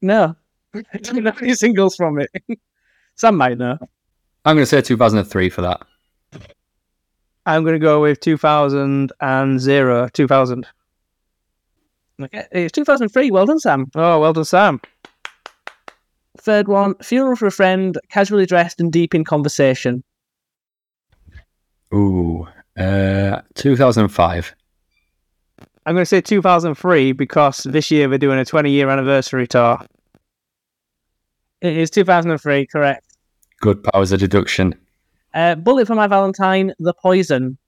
No. 0.00 0.36
I 0.74 0.98
don't 0.98 1.22
know 1.24 1.32
any 1.42 1.54
singles 1.54 1.96
from 1.96 2.20
it. 2.20 2.30
Sam 3.16 3.36
might 3.36 3.58
know. 3.58 3.78
I'm 4.48 4.56
going 4.56 4.62
to 4.62 4.66
say 4.66 4.80
2003 4.80 5.50
for 5.50 5.60
that. 5.60 5.82
I'm 7.44 7.64
gonna 7.64 7.78
go 7.78 8.00
with 8.00 8.20
2000 8.20 9.12
and 9.20 9.60
zero. 9.60 10.08
2000. 10.08 10.66
Okay, 12.22 12.46
it's 12.52 12.72
2003. 12.72 13.30
Well 13.30 13.44
done, 13.44 13.58
Sam. 13.58 13.90
Oh, 13.94 14.20
well 14.20 14.32
done, 14.32 14.46
Sam. 14.46 14.80
Third 16.38 16.66
one, 16.66 16.94
funeral 17.02 17.36
for 17.36 17.46
a 17.46 17.50
friend, 17.50 17.98
casually 18.08 18.46
dressed 18.46 18.80
and 18.80 18.90
deep 18.90 19.14
in 19.14 19.22
conversation. 19.22 20.02
Ooh, 21.94 22.48
uh, 22.78 23.42
2005. 23.54 24.54
I'm 25.84 25.94
going 25.94 26.02
to 26.02 26.06
say 26.06 26.22
2003 26.22 27.12
because 27.12 27.64
this 27.64 27.90
year 27.90 28.08
we're 28.08 28.16
doing 28.16 28.38
a 28.38 28.46
20 28.46 28.70
year 28.70 28.88
anniversary 28.88 29.46
tour. 29.46 29.78
It 31.60 31.76
is 31.76 31.90
2003, 31.90 32.66
correct. 32.66 33.07
Good 33.60 33.82
powers 33.82 34.12
of 34.12 34.20
deduction. 34.20 34.74
Uh, 35.34 35.54
Bullet 35.54 35.86
for 35.86 35.94
My 35.94 36.06
Valentine, 36.06 36.72
The 36.78 36.94
Poison. 36.94 37.58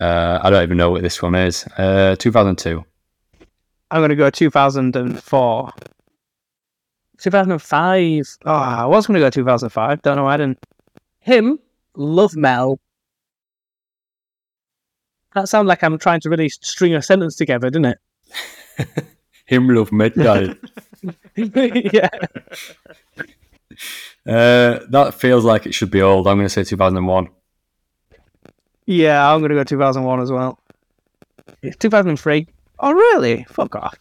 Uh, 0.00 0.38
I 0.42 0.50
don't 0.50 0.62
even 0.62 0.76
know 0.76 0.90
what 0.90 1.02
this 1.02 1.22
one 1.22 1.34
is. 1.34 1.66
Uh, 1.76 2.16
2002. 2.18 2.84
I'm 3.90 4.00
going 4.00 4.10
to 4.10 4.16
go 4.16 4.30
2004. 4.30 5.72
2005. 7.18 8.38
Oh, 8.44 8.52
I 8.52 8.86
was 8.86 9.06
going 9.06 9.14
to 9.14 9.20
go 9.20 9.30
2005. 9.30 10.02
Don't 10.02 10.16
know 10.16 10.24
why 10.24 10.34
I 10.34 10.36
didn't. 10.36 10.58
Him, 11.20 11.58
Love 11.94 12.36
Mel. 12.36 12.78
That 15.34 15.48
sounds 15.48 15.66
like 15.66 15.82
I'm 15.82 15.98
trying 15.98 16.20
to 16.20 16.30
really 16.30 16.48
string 16.48 16.94
a 16.94 17.02
sentence 17.02 17.36
together, 17.36 17.70
doesn't 17.70 17.84
it? 17.84 17.98
Him 19.46 19.68
love 19.68 19.92
Mel. 19.92 20.10
yeah. 21.36 22.08
uh, 24.26 24.80
that 24.90 25.14
feels 25.14 25.44
like 25.44 25.66
it 25.66 25.74
should 25.74 25.90
be 25.90 26.02
old. 26.02 26.26
I'm 26.26 26.36
going 26.36 26.46
to 26.46 26.50
say 26.50 26.64
2001. 26.64 27.28
Yeah, 28.86 29.30
I'm 29.32 29.40
going 29.40 29.50
to 29.50 29.54
go 29.54 29.64
2001 29.64 30.20
as 30.20 30.32
well. 30.32 30.58
It's 31.62 31.76
2003. 31.76 32.46
Oh, 32.80 32.92
really? 32.92 33.44
Fuck 33.50 33.76
off. 33.76 33.98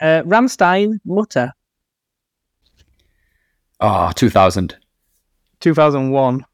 Uh, 0.00 0.22
Rammstein, 0.22 1.00
Mutter. 1.04 1.52
Ah, 3.80 4.12
2000. 4.12 4.76
2001. 5.60 6.44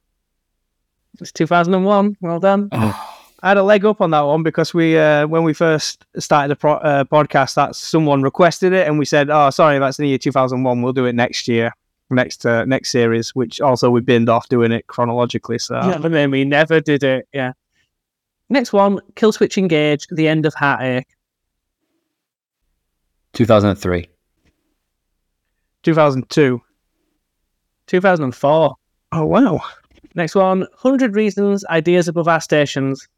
It's 1.20 1.32
2001. 1.32 2.16
Well 2.20 2.40
done. 2.40 2.68
Oh, 2.72 3.10
I 3.42 3.48
had 3.48 3.58
a 3.58 3.62
leg 3.62 3.84
up 3.84 4.00
on 4.00 4.10
that 4.12 4.22
one 4.22 4.42
because 4.42 4.72
we, 4.72 4.96
uh, 4.96 5.26
when 5.26 5.44
we 5.44 5.52
first 5.52 6.06
started 6.18 6.48
the 6.48 6.56
pro- 6.56 6.76
uh, 6.76 7.04
podcast, 7.04 7.56
that 7.56 7.76
someone 7.76 8.22
requested 8.22 8.72
it, 8.72 8.86
and 8.88 8.98
we 8.98 9.04
said, 9.04 9.28
"Oh, 9.28 9.50
sorry, 9.50 9.78
that's 9.78 9.98
the 9.98 10.06
year 10.06 10.16
2001. 10.16 10.80
We'll 10.80 10.94
do 10.94 11.04
it 11.04 11.14
next 11.14 11.46
year, 11.46 11.74
next 12.14 12.46
uh, 12.46 12.64
next 12.64 12.90
series." 12.90 13.34
Which 13.34 13.60
also 13.60 13.90
we 13.90 14.00
binned 14.00 14.28
off 14.28 14.48
doing 14.48 14.72
it 14.72 14.86
chronologically. 14.86 15.58
So 15.58 15.76
Yeah, 15.76 15.98
but 15.98 16.12
then 16.12 16.30
we 16.30 16.44
never 16.44 16.80
did 16.80 17.02
it. 17.02 17.28
Yeah. 17.32 17.52
Next 18.50 18.72
one, 18.72 19.00
Killswitch 19.14 19.56
Engage, 19.56 20.06
The 20.10 20.28
End 20.28 20.46
of 20.46 20.54
Heartache. 20.54 21.08
2003. 23.32 24.08
2002. 25.82 26.60
2004. 27.86 28.76
Oh 29.12 29.24
wow. 29.24 29.60
Next 30.14 30.34
one, 30.34 30.60
100 30.60 31.16
Reasons, 31.16 31.64
Ideas 31.66 32.06
Above 32.06 32.28
Our 32.28 32.40
Stations. 32.40 33.08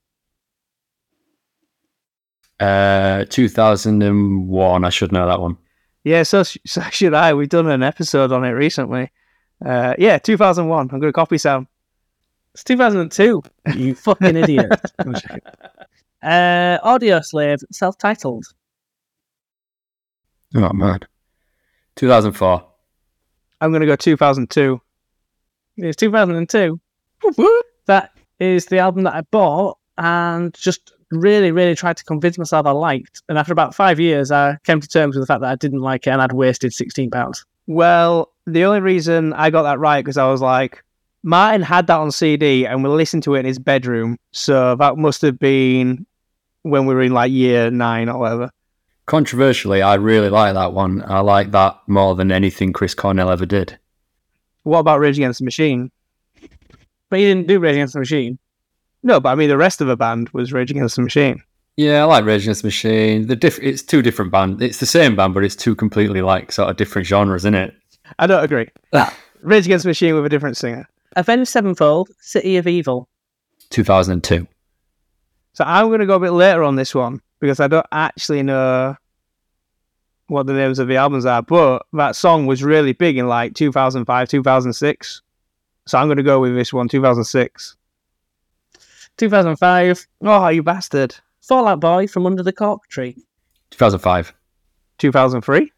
Uh, 2.58 3.26
2001. 3.28 4.84
I 4.84 4.88
should 4.88 5.12
know 5.12 5.26
that 5.26 5.40
one. 5.40 5.58
Yeah, 6.06 6.22
so, 6.22 6.44
so 6.44 6.80
should 6.92 7.14
I. 7.14 7.34
We've 7.34 7.48
done 7.48 7.68
an 7.68 7.82
episode 7.82 8.30
on 8.30 8.44
it 8.44 8.50
recently. 8.50 9.10
Uh, 9.64 9.94
yeah, 9.98 10.18
2001. 10.18 10.80
I'm 10.80 11.00
going 11.00 11.02
to 11.02 11.12
copy 11.12 11.36
Sam. 11.36 11.66
It's 12.54 12.62
2002. 12.62 13.42
You 13.74 13.94
fucking 13.96 14.36
idiot. 14.36 14.70
uh, 16.22 16.78
Audioslave, 16.84 17.64
self 17.72 17.98
titled. 17.98 18.44
Not 20.52 20.76
mad. 20.76 21.08
2004. 21.96 22.64
I'm 23.60 23.72
going 23.72 23.80
to 23.80 23.86
go 23.86 23.96
2002. 23.96 24.80
It's 25.78 25.96
2002. 25.96 26.80
That 27.86 28.12
is 28.38 28.66
the 28.66 28.78
album 28.78 29.02
that 29.04 29.14
I 29.14 29.22
bought 29.22 29.78
and 29.98 30.54
just 30.54 30.92
really, 31.10 31.52
really 31.52 31.74
tried 31.74 31.96
to 31.96 32.04
convince 32.04 32.38
myself 32.38 32.66
I 32.66 32.72
liked. 32.72 33.22
And 33.28 33.38
after 33.38 33.52
about 33.52 33.74
five 33.74 34.00
years, 34.00 34.30
I 34.30 34.58
came 34.64 34.80
to 34.80 34.88
terms 34.88 35.14
with 35.14 35.22
the 35.22 35.26
fact 35.26 35.40
that 35.42 35.50
I 35.50 35.56
didn't 35.56 35.80
like 35.80 36.06
it 36.06 36.10
and 36.10 36.20
I'd 36.20 36.32
wasted 36.32 36.72
£16. 36.72 37.44
Well, 37.66 38.32
the 38.46 38.64
only 38.64 38.80
reason 38.80 39.32
I 39.32 39.50
got 39.50 39.62
that 39.62 39.78
right 39.78 40.04
because 40.04 40.16
I 40.16 40.30
was 40.30 40.40
like, 40.40 40.82
Martin 41.22 41.62
had 41.62 41.88
that 41.88 41.98
on 41.98 42.12
CD 42.12 42.66
and 42.66 42.84
we 42.84 42.90
listened 42.90 43.24
to 43.24 43.34
it 43.34 43.40
in 43.40 43.46
his 43.46 43.58
bedroom. 43.58 44.16
So 44.32 44.76
that 44.76 44.96
must 44.96 45.22
have 45.22 45.38
been 45.38 46.06
when 46.62 46.86
we 46.86 46.94
were 46.94 47.02
in 47.02 47.12
like 47.12 47.32
year 47.32 47.70
nine 47.70 48.08
or 48.08 48.18
whatever. 48.18 48.50
Controversially, 49.06 49.82
I 49.82 49.94
really 49.94 50.30
like 50.30 50.54
that 50.54 50.72
one. 50.72 51.02
I 51.06 51.20
like 51.20 51.52
that 51.52 51.78
more 51.86 52.16
than 52.16 52.32
anything 52.32 52.72
Chris 52.72 52.94
Cornell 52.94 53.30
ever 53.30 53.46
did. 53.46 53.78
What 54.64 54.80
about 54.80 54.98
Rage 54.98 55.16
Against 55.16 55.38
the 55.38 55.44
Machine? 55.44 55.92
But 57.08 57.20
he 57.20 57.24
didn't 57.24 57.46
do 57.46 57.60
Rage 57.60 57.74
Against 57.74 57.94
the 57.94 58.00
Machine. 58.00 58.38
No, 59.06 59.20
but 59.20 59.28
I 59.28 59.34
mean 59.36 59.48
the 59.48 59.56
rest 59.56 59.80
of 59.80 59.86
the 59.86 59.96
band 59.96 60.30
was 60.30 60.52
Rage 60.52 60.72
Against 60.72 60.96
the 60.96 61.02
Machine. 61.02 61.40
Yeah, 61.76 62.02
I 62.02 62.04
like 62.06 62.24
Rage 62.24 62.42
Against 62.42 62.62
the 62.62 62.66
Machine. 62.66 63.28
The 63.28 63.36
diff- 63.36 63.62
it's 63.62 63.80
two 63.80 64.02
different 64.02 64.32
bands. 64.32 64.60
It's 64.60 64.78
the 64.78 64.86
same 64.86 65.14
band, 65.14 65.32
but 65.32 65.44
it's 65.44 65.54
two 65.54 65.76
completely 65.76 66.22
like 66.22 66.50
sort 66.50 66.70
of 66.70 66.76
different 66.76 67.06
genres, 67.06 67.42
isn't 67.42 67.54
it? 67.54 67.72
I 68.18 68.26
don't 68.26 68.42
agree. 68.42 68.68
Ah. 68.92 69.16
Rage 69.42 69.66
Against 69.66 69.84
the 69.84 69.90
Machine 69.90 70.16
with 70.16 70.26
a 70.26 70.28
different 70.28 70.56
singer. 70.56 70.88
Avenged 71.14 71.48
Sevenfold, 71.48 72.10
City 72.18 72.56
of 72.56 72.66
Evil. 72.66 73.08
2002. 73.70 74.44
So 75.52 75.64
I'm 75.64 75.86
going 75.86 76.00
to 76.00 76.06
go 76.06 76.16
a 76.16 76.20
bit 76.20 76.32
later 76.32 76.64
on 76.64 76.74
this 76.74 76.92
one 76.92 77.22
because 77.38 77.60
I 77.60 77.68
don't 77.68 77.86
actually 77.92 78.42
know 78.42 78.96
what 80.26 80.48
the 80.48 80.52
names 80.52 80.80
of 80.80 80.88
the 80.88 80.96
albums 80.96 81.26
are, 81.26 81.42
but 81.42 81.86
that 81.92 82.16
song 82.16 82.46
was 82.46 82.64
really 82.64 82.92
big 82.92 83.18
in 83.18 83.28
like 83.28 83.54
2005, 83.54 84.28
2006. 84.28 85.22
So 85.86 85.96
I'm 85.96 86.08
going 86.08 86.16
to 86.16 86.24
go 86.24 86.40
with 86.40 86.56
this 86.56 86.72
one, 86.72 86.88
2006. 86.88 87.76
2005, 89.18 90.06
Oh, 90.22 90.48
you 90.48 90.62
bastard. 90.62 91.14
Fall 91.42 91.68
Out 91.68 91.80
Boy 91.80 92.06
from 92.06 92.26
Under 92.26 92.42
the 92.42 92.52
Cork 92.52 92.86
Tree. 92.88 93.16
2005. 93.70 94.34
2003. 94.98 95.72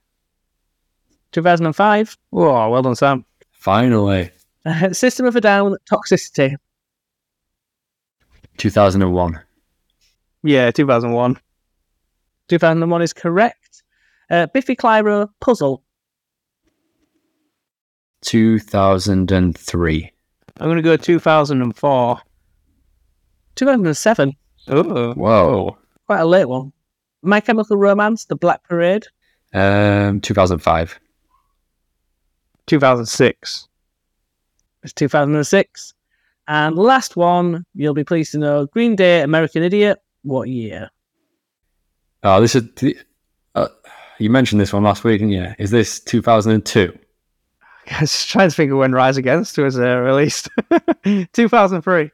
2005, 1.33 2.17
Oh, 2.33 2.71
well 2.71 2.83
done, 2.83 2.95
Sam. 2.97 3.25
Finally. 3.53 4.31
uh, 4.65 4.93
System 4.93 5.27
of 5.27 5.37
a 5.37 5.41
Down, 5.41 5.77
Toxicity. 5.91 6.55
2001. 8.57 9.41
Yeah, 10.43 10.71
2001. 10.71 11.39
2001 12.49 13.03
is 13.03 13.13
correct. 13.13 13.83
Uh, 14.31 14.47
Biffy 14.53 14.75
Clyro, 14.77 15.29
Puzzle. 15.41 15.83
2003. 18.23 20.13
I'm 20.61 20.67
going 20.67 20.77
to 20.77 20.83
go 20.83 20.97
2004. 20.97 22.21
2007, 23.59 24.37
Oh, 24.69 25.13
Whoa. 25.15 25.77
quite 26.07 26.21
a 26.21 26.25
late 26.25 26.45
one. 26.49 26.73
My 27.23 27.41
Chemical 27.41 27.77
Romance, 27.77 28.25
The 28.27 28.37
Black 28.37 28.63
Parade. 28.63 29.07
Um, 29.53 30.21
2005. 30.21 31.01
2006. 32.67 33.69
It's 34.85 34.93
2006. 34.93 35.95
And 36.47 36.77
last 36.77 37.17
one, 37.17 37.67
you'll 37.75 37.95
be 37.95 38.05
pleased 38.05 38.31
to 38.33 38.39
know 38.39 38.67
Green 38.67 38.95
Day, 38.95 39.23
American 39.23 39.65
Idiot. 39.65 39.99
What 40.23 40.49
year? 40.49 40.89
Oh, 42.23 42.41
this 42.41 42.55
is. 42.55 42.63
Uh, 43.57 43.69
you 44.19 44.31
mentioned 44.31 44.61
this 44.61 44.73
one 44.73 44.85
last 44.85 45.03
week, 45.03 45.19
didn't 45.21 45.33
you? 45.33 45.53
Is 45.59 45.71
this 45.73 45.99
2002? 46.01 46.97
I 47.91 48.01
was 48.03 48.25
trying 48.25 48.51
to 48.51 48.55
think 48.55 48.71
of 48.71 48.79
when 48.79 48.93
Rise 48.93 49.17
Against 49.17 49.59
was 49.59 49.79
uh, 49.81 49.97
released. 49.99 50.49
2003. 51.33 52.11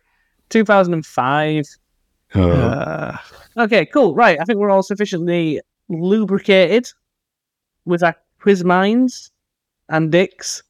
2005. 0.54 1.66
Oh. 2.36 2.50
Uh, 2.50 3.16
Okay, 3.56 3.86
cool. 3.86 4.14
Right. 4.14 4.38
I 4.40 4.44
think 4.44 4.58
we're 4.58 4.70
all 4.70 4.82
sufficiently 4.82 5.60
lubricated 5.88 6.90
with 7.84 8.02
our 8.02 8.16
quiz 8.40 8.64
minds 8.64 9.30
and 9.88 10.10
dicks. 10.10 10.62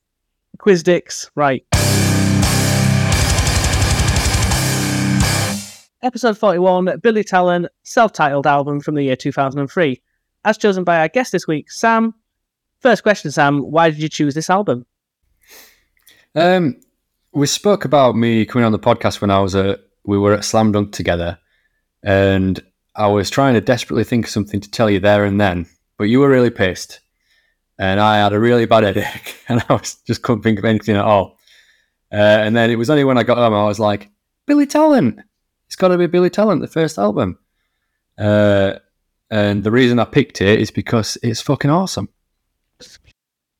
Quiz 0.58 0.82
dicks. 0.82 1.30
Right. 1.34 1.64
Episode 6.02 6.36
41 6.36 7.00
Billy 7.02 7.24
Talent, 7.24 7.68
self 7.84 8.12
titled 8.12 8.46
album 8.46 8.80
from 8.80 8.94
the 8.94 9.02
year 9.04 9.16
2003. 9.16 10.02
As 10.44 10.58
chosen 10.58 10.84
by 10.84 10.98
our 10.98 11.08
guest 11.08 11.32
this 11.32 11.46
week, 11.46 11.70
Sam. 11.70 12.12
First 12.80 13.02
question, 13.02 13.30
Sam. 13.30 13.60
Why 13.60 13.88
did 13.88 13.98
you 13.98 14.10
choose 14.10 14.34
this 14.34 14.50
album? 14.50 14.84
Um, 16.34 16.78
we 17.34 17.46
spoke 17.46 17.84
about 17.84 18.16
me 18.16 18.46
coming 18.46 18.64
on 18.64 18.72
the 18.72 18.78
podcast 18.78 19.20
when 19.20 19.30
I 19.30 19.40
was 19.40 19.54
at 19.54 19.80
we 20.04 20.18
were 20.18 20.34
at 20.34 20.44
Slam 20.44 20.72
Dunk 20.72 20.92
together, 20.92 21.38
and 22.02 22.62
I 22.94 23.08
was 23.08 23.30
trying 23.30 23.54
to 23.54 23.60
desperately 23.60 24.04
think 24.04 24.26
of 24.26 24.30
something 24.30 24.60
to 24.60 24.70
tell 24.70 24.88
you 24.88 25.00
there 25.00 25.24
and 25.24 25.40
then, 25.40 25.66
but 25.98 26.04
you 26.04 26.20
were 26.20 26.28
really 26.28 26.50
pissed, 26.50 27.00
and 27.78 27.98
I 28.00 28.18
had 28.18 28.32
a 28.32 28.38
really 28.38 28.66
bad 28.66 28.84
headache, 28.84 29.36
and 29.48 29.64
I 29.68 29.72
was 29.74 29.96
just 30.06 30.22
couldn't 30.22 30.42
think 30.42 30.58
of 30.58 30.64
anything 30.64 30.96
at 30.96 31.04
all. 31.04 31.38
Uh, 32.12 32.16
and 32.16 32.54
then 32.54 32.70
it 32.70 32.76
was 32.76 32.90
only 32.90 33.02
when 33.04 33.18
I 33.18 33.24
got 33.24 33.38
home 33.38 33.54
I 33.54 33.64
was 33.64 33.80
like, 33.80 34.10
Billy 34.46 34.66
Talent, 34.66 35.18
it's 35.66 35.76
got 35.76 35.88
to 35.88 35.98
be 35.98 36.06
Billy 36.06 36.30
Talent, 36.30 36.60
the 36.60 36.68
first 36.68 36.98
album. 36.98 37.38
Uh, 38.16 38.74
and 39.30 39.64
the 39.64 39.72
reason 39.72 39.98
I 39.98 40.04
picked 40.04 40.40
it 40.40 40.60
is 40.60 40.70
because 40.70 41.18
it's 41.24 41.40
fucking 41.40 41.70
awesome. 41.72 42.08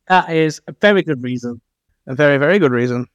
That 0.07 0.29
is 0.29 0.61
a 0.67 0.71
very 0.79 1.01
good 1.01 1.21
reason. 1.21 1.59
a 2.07 2.15
very, 2.15 2.37
very 2.37 2.59
good 2.59 2.71
reason. 2.71 3.07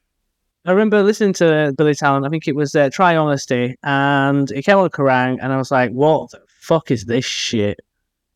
I 0.63 0.71
remember 0.71 1.01
listening 1.01 1.33
to 1.33 1.73
Billy 1.75 1.95
Talent. 1.95 2.25
I 2.25 2.29
think 2.29 2.47
it 2.47 2.55
was 2.55 2.75
uh, 2.75 2.89
Try 2.91 3.15
Honesty, 3.15 3.75
and 3.83 4.51
it 4.51 4.61
came 4.63 4.77
on 4.77 4.89
Kerrang, 4.89 5.39
and 5.41 5.51
I 5.51 5.57
was 5.57 5.71
like, 5.71 5.91
"What 5.91 6.31
the 6.31 6.41
fuck 6.47 6.91
is 6.91 7.05
this 7.05 7.25
shit? 7.25 7.79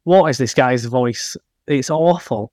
What 0.06 0.26
is 0.30 0.40
this 0.40 0.54
guy's 0.54 0.86
voice? 0.86 1.38
It's 1.68 1.92
awful." 1.92 2.52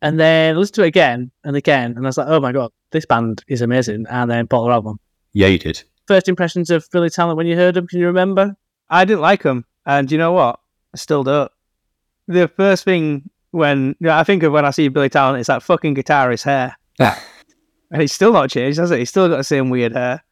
And 0.00 0.18
then 0.18 0.56
I 0.56 0.58
listened 0.58 0.74
to 0.76 0.82
it 0.82 0.88
again 0.88 1.30
and 1.44 1.54
again, 1.54 1.92
and 1.96 2.04
I 2.04 2.08
was 2.08 2.18
like, 2.18 2.26
"Oh 2.28 2.40
my 2.40 2.50
god, 2.50 2.72
this 2.90 3.06
band 3.06 3.44
is 3.46 3.62
amazing!" 3.62 4.06
And 4.10 4.28
then 4.28 4.46
bought 4.46 4.64
their 4.64 4.72
album. 4.72 4.98
Yeah, 5.32 5.46
you 5.46 5.58
did. 5.58 5.82
First 6.08 6.28
impressions 6.28 6.70
of 6.70 6.88
Billy 6.90 7.08
Talent 7.08 7.36
when 7.36 7.46
you 7.46 7.54
heard 7.54 7.76
him? 7.76 7.86
Can 7.86 8.00
you 8.00 8.06
remember? 8.06 8.56
I 8.90 9.04
didn't 9.04 9.20
like 9.20 9.44
him, 9.44 9.64
and 9.86 10.10
you 10.10 10.18
know 10.18 10.32
what? 10.32 10.58
I 10.92 10.96
still 10.96 11.22
don't. 11.22 11.50
The 12.26 12.48
first 12.48 12.84
thing 12.84 13.30
when 13.52 13.94
you 14.00 14.06
know, 14.08 14.16
I 14.16 14.24
think 14.24 14.42
of 14.42 14.52
when 14.52 14.64
I 14.64 14.70
see 14.70 14.88
Billy 14.88 15.08
Talent, 15.08 15.38
it's 15.38 15.46
that 15.46 15.62
fucking 15.62 15.94
guitarist 15.94 16.42
hair, 16.42 16.76
and 17.92 18.00
he's 18.00 18.12
still 18.12 18.32
not 18.32 18.50
changed, 18.50 18.78
has 18.78 18.90
it? 18.90 18.98
He's 18.98 19.10
still 19.10 19.28
got 19.28 19.36
the 19.36 19.44
same 19.44 19.70
weird 19.70 19.92
hair. 19.92 20.24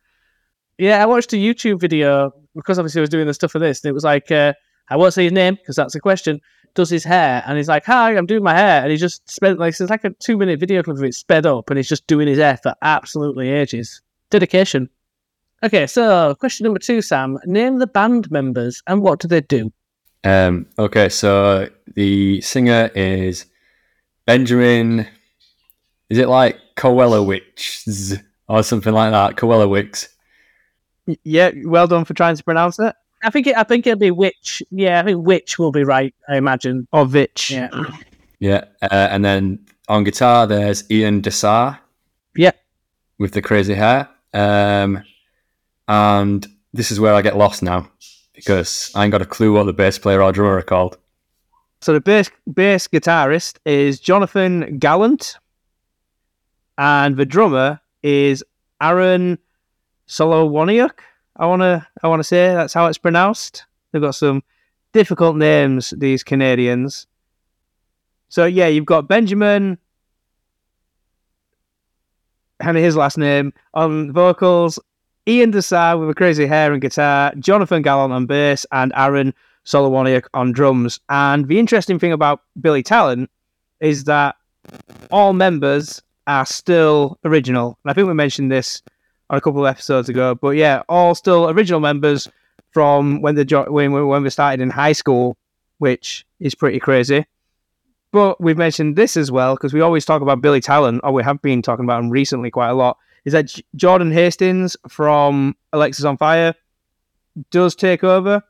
Yeah, 0.78 1.02
I 1.02 1.06
watched 1.06 1.32
a 1.34 1.36
YouTube 1.36 1.78
video 1.78 2.32
because 2.54 2.78
obviously 2.78 3.00
I 3.00 3.02
was 3.02 3.10
doing 3.10 3.26
the 3.26 3.34
stuff 3.34 3.52
for 3.52 3.58
this, 3.58 3.84
and 3.84 3.90
it 3.90 3.92
was 3.92 4.04
like, 4.04 4.30
uh, 4.30 4.54
I 4.88 4.96
won't 4.96 5.14
say 5.14 5.24
his 5.24 5.32
name 5.32 5.54
because 5.54 5.76
that's 5.76 5.94
a 5.94 6.00
question. 6.00 6.40
Does 6.74 6.88
his 6.88 7.04
hair, 7.04 7.42
and 7.46 7.56
he's 7.56 7.68
like, 7.68 7.84
"Hi, 7.84 8.16
I'm 8.16 8.26
doing 8.26 8.42
my 8.42 8.54
hair," 8.54 8.82
and 8.82 8.90
he 8.90 8.96
just 8.96 9.28
spent 9.28 9.58
like 9.58 9.70
it's 9.78 9.90
like 9.90 10.04
a 10.04 10.10
two 10.10 10.36
minute 10.36 10.58
video 10.58 10.82
clip 10.82 10.96
of 10.96 11.04
it 11.04 11.14
sped 11.14 11.44
up, 11.44 11.68
and 11.68 11.76
he's 11.76 11.88
just 11.88 12.06
doing 12.06 12.28
his 12.28 12.38
hair 12.38 12.56
for 12.62 12.74
absolutely 12.82 13.50
ages. 13.50 14.00
Dedication. 14.30 14.88
Okay, 15.62 15.86
so 15.86 16.34
question 16.36 16.64
number 16.64 16.78
two, 16.78 17.02
Sam. 17.02 17.38
Name 17.44 17.78
the 17.78 17.86
band 17.86 18.30
members 18.30 18.82
and 18.86 19.02
what 19.02 19.18
do 19.18 19.28
they 19.28 19.42
do? 19.42 19.70
Um, 20.24 20.66
okay, 20.78 21.10
so 21.10 21.68
the 21.94 22.40
singer 22.40 22.90
is 22.94 23.44
Benjamin. 24.24 25.06
Is 26.08 26.18
it 26.18 26.28
like 26.28 26.58
Kowalewicz 26.80 28.22
or 28.48 28.62
something 28.62 28.92
like 28.94 29.12
that? 29.12 29.36
Kowalewicz. 29.36 30.08
Y- 31.06 31.16
Yeah, 31.24 31.50
well 31.64 31.86
done 31.86 32.04
for 32.04 32.14
trying 32.14 32.36
to 32.36 32.44
pronounce 32.44 32.78
it. 32.78 32.94
I 33.22 33.30
think 33.30 33.46
it, 33.46 33.56
I 33.56 33.64
think 33.64 33.86
it'll 33.86 33.98
be 33.98 34.10
witch. 34.10 34.62
Yeah, 34.70 35.00
I 35.00 35.04
think 35.04 35.26
witch 35.26 35.58
will 35.58 35.72
be 35.72 35.84
right. 35.84 36.14
I 36.28 36.36
imagine. 36.36 36.88
Or 36.92 37.04
Vitch. 37.04 37.50
Yeah. 37.50 37.68
Yeah, 38.38 38.64
uh, 38.82 39.08
and 39.10 39.22
then 39.24 39.66
on 39.88 40.04
guitar 40.04 40.46
there's 40.46 40.90
Ian 40.90 41.20
D'Sa 41.20 41.78
Yeah. 42.34 42.52
with 43.18 43.32
the 43.32 43.42
crazy 43.42 43.74
hair. 43.74 44.08
Um, 44.32 45.02
and 45.88 46.46
this 46.72 46.90
is 46.90 46.98
where 46.98 47.12
I 47.12 47.20
get 47.20 47.36
lost 47.36 47.62
now 47.62 47.90
because 48.34 48.90
I 48.94 49.04
ain't 49.04 49.12
got 49.12 49.20
a 49.20 49.26
clue 49.26 49.52
what 49.52 49.64
the 49.64 49.74
bass 49.74 49.98
player 49.98 50.22
or 50.22 50.32
drummer 50.32 50.56
are 50.56 50.62
called. 50.62 50.96
So 51.82 51.92
the 51.92 52.00
bass 52.00 52.30
bass 52.54 52.88
guitarist 52.88 53.58
is 53.66 54.00
Jonathan 54.00 54.78
Gallant, 54.78 55.36
and 56.80 57.18
the 57.18 57.26
drummer 57.26 57.78
is 58.02 58.42
Aaron 58.80 59.38
Solowaniuk. 60.08 61.00
I 61.36 61.44
wanna 61.44 61.86
I 62.02 62.08
wanna 62.08 62.24
say 62.24 62.54
that's 62.54 62.72
how 62.72 62.86
it's 62.86 62.98
pronounced. 62.98 63.66
They've 63.92 64.00
got 64.00 64.14
some 64.14 64.42
difficult 64.94 65.36
names, 65.36 65.92
these 65.98 66.24
Canadians. 66.24 67.06
So 68.30 68.46
yeah, 68.46 68.66
you've 68.66 68.86
got 68.86 69.08
Benjamin 69.08 69.76
and 72.60 72.76
his 72.78 72.96
last 72.96 73.18
name 73.18 73.52
on 73.74 74.12
vocals, 74.12 74.78
Ian 75.28 75.50
D'Sa 75.50 75.98
with 75.98 76.08
a 76.08 76.14
crazy 76.14 76.46
hair 76.46 76.72
and 76.72 76.80
guitar, 76.80 77.34
Jonathan 77.38 77.82
Gallant 77.82 78.12
on 78.12 78.24
bass, 78.24 78.64
and 78.72 78.90
Aaron 78.96 79.34
Solowaniuk 79.66 80.24
on 80.32 80.52
drums. 80.52 80.98
And 81.10 81.46
the 81.46 81.58
interesting 81.58 81.98
thing 81.98 82.12
about 82.12 82.40
Billy 82.58 82.82
Talent 82.82 83.30
is 83.80 84.04
that 84.04 84.36
all 85.10 85.34
members 85.34 86.02
are 86.26 86.46
still 86.46 87.18
original. 87.24 87.78
And 87.84 87.90
I 87.90 87.94
think 87.94 88.06
we 88.08 88.14
mentioned 88.14 88.50
this 88.52 88.82
on 89.28 89.38
a 89.38 89.40
couple 89.40 89.64
of 89.66 89.70
episodes 89.70 90.08
ago, 90.08 90.34
but 90.34 90.50
yeah, 90.50 90.82
all 90.88 91.14
still 91.14 91.48
original 91.50 91.80
members 91.80 92.28
from 92.72 93.20
when 93.20 93.34
they 93.34 93.44
jo- 93.44 93.70
when 93.70 93.92
we- 93.92 94.04
when 94.04 94.22
we 94.22 94.30
started 94.30 94.60
in 94.62 94.70
high 94.70 94.92
school, 94.92 95.36
which 95.78 96.24
is 96.38 96.54
pretty 96.54 96.78
crazy. 96.78 97.26
But 98.12 98.40
we've 98.40 98.58
mentioned 98.58 98.96
this 98.96 99.16
as 99.16 99.30
well 99.30 99.54
because 99.54 99.72
we 99.72 99.80
always 99.80 100.04
talk 100.04 100.20
about 100.22 100.40
Billy 100.40 100.60
Talent, 100.60 101.00
or 101.04 101.12
we 101.12 101.22
have 101.22 101.40
been 101.42 101.62
talking 101.62 101.84
about 101.84 102.02
him 102.02 102.10
recently 102.10 102.50
quite 102.50 102.70
a 102.70 102.74
lot. 102.74 102.96
is 103.26 103.34
that 103.34 103.46
J- 103.48 103.62
Jordan 103.76 104.10
Hastings 104.10 104.78
from 104.88 105.54
Alexisonfire 105.74 106.54
does 107.50 107.74
take 107.74 108.02
over 108.02 108.42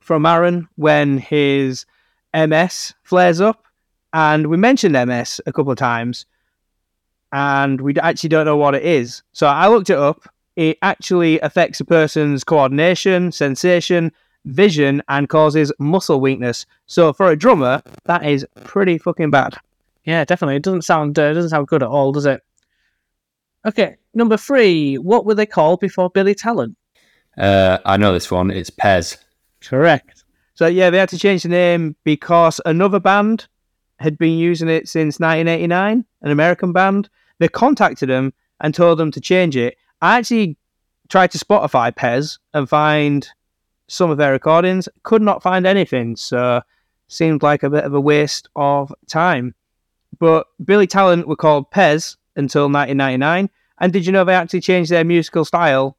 from 0.00 0.26
Aaron 0.26 0.66
when 0.74 1.18
his 1.18 1.86
MS 2.34 2.92
flares 3.04 3.40
up. 3.40 3.64
And 4.12 4.48
we 4.48 4.56
mentioned 4.56 4.96
MS 4.96 5.40
a 5.46 5.52
couple 5.52 5.70
of 5.70 5.78
times, 5.78 6.26
and 7.34 7.80
we 7.80 7.92
actually 7.96 8.28
don't 8.28 8.46
know 8.46 8.56
what 8.56 8.76
it 8.76 8.84
is. 8.84 9.24
So 9.32 9.48
I 9.48 9.66
looked 9.66 9.90
it 9.90 9.98
up. 9.98 10.22
It 10.54 10.78
actually 10.82 11.40
affects 11.40 11.80
a 11.80 11.84
person's 11.84 12.44
coordination, 12.44 13.32
sensation, 13.32 14.12
vision, 14.44 15.02
and 15.08 15.28
causes 15.28 15.72
muscle 15.80 16.20
weakness. 16.20 16.64
So 16.86 17.12
for 17.12 17.28
a 17.28 17.36
drummer, 17.36 17.82
that 18.04 18.24
is 18.24 18.46
pretty 18.62 18.98
fucking 18.98 19.32
bad. 19.32 19.56
Yeah, 20.04 20.24
definitely. 20.24 20.56
It 20.56 20.62
doesn't 20.62 20.82
sound 20.82 21.18
uh, 21.18 21.32
doesn't 21.32 21.50
sound 21.50 21.66
good 21.66 21.82
at 21.82 21.88
all, 21.88 22.12
does 22.12 22.26
it? 22.26 22.40
Okay, 23.66 23.96
number 24.14 24.36
three. 24.36 24.96
What 24.96 25.26
were 25.26 25.34
they 25.34 25.46
called 25.46 25.80
before 25.80 26.10
Billy 26.10 26.36
Talent? 26.36 26.76
Uh, 27.36 27.78
I 27.84 27.96
know 27.96 28.12
this 28.12 28.30
one. 28.30 28.52
It's 28.52 28.70
Pez. 28.70 29.16
Correct. 29.60 30.24
So 30.54 30.68
yeah, 30.68 30.90
they 30.90 30.98
had 30.98 31.08
to 31.08 31.18
change 31.18 31.42
the 31.42 31.48
name 31.48 31.96
because 32.04 32.60
another 32.64 33.00
band 33.00 33.48
had 33.98 34.18
been 34.18 34.38
using 34.38 34.68
it 34.68 34.88
since 34.88 35.18
1989, 35.18 36.04
an 36.22 36.30
American 36.30 36.72
band. 36.72 37.08
They 37.38 37.48
contacted 37.48 38.08
them 38.08 38.32
and 38.60 38.74
told 38.74 38.98
them 38.98 39.10
to 39.12 39.20
change 39.20 39.56
it. 39.56 39.76
I 40.00 40.18
actually 40.18 40.56
tried 41.08 41.30
to 41.32 41.38
Spotify 41.38 41.92
Pez 41.92 42.38
and 42.52 42.68
find 42.68 43.28
some 43.88 44.10
of 44.10 44.18
their 44.18 44.32
recordings. 44.32 44.88
Could 45.02 45.22
not 45.22 45.42
find 45.42 45.66
anything, 45.66 46.16
so 46.16 46.62
seemed 47.08 47.42
like 47.42 47.62
a 47.62 47.70
bit 47.70 47.84
of 47.84 47.94
a 47.94 48.00
waste 48.00 48.48
of 48.56 48.92
time. 49.08 49.54
But 50.18 50.46
Billy 50.64 50.86
Talent 50.86 51.28
were 51.28 51.36
called 51.36 51.70
Pez 51.70 52.16
until 52.36 52.64
1999. 52.64 53.50
And 53.78 53.92
did 53.92 54.06
you 54.06 54.12
know 54.12 54.24
they 54.24 54.34
actually 54.34 54.60
changed 54.60 54.90
their 54.90 55.04
musical 55.04 55.44
style 55.44 55.96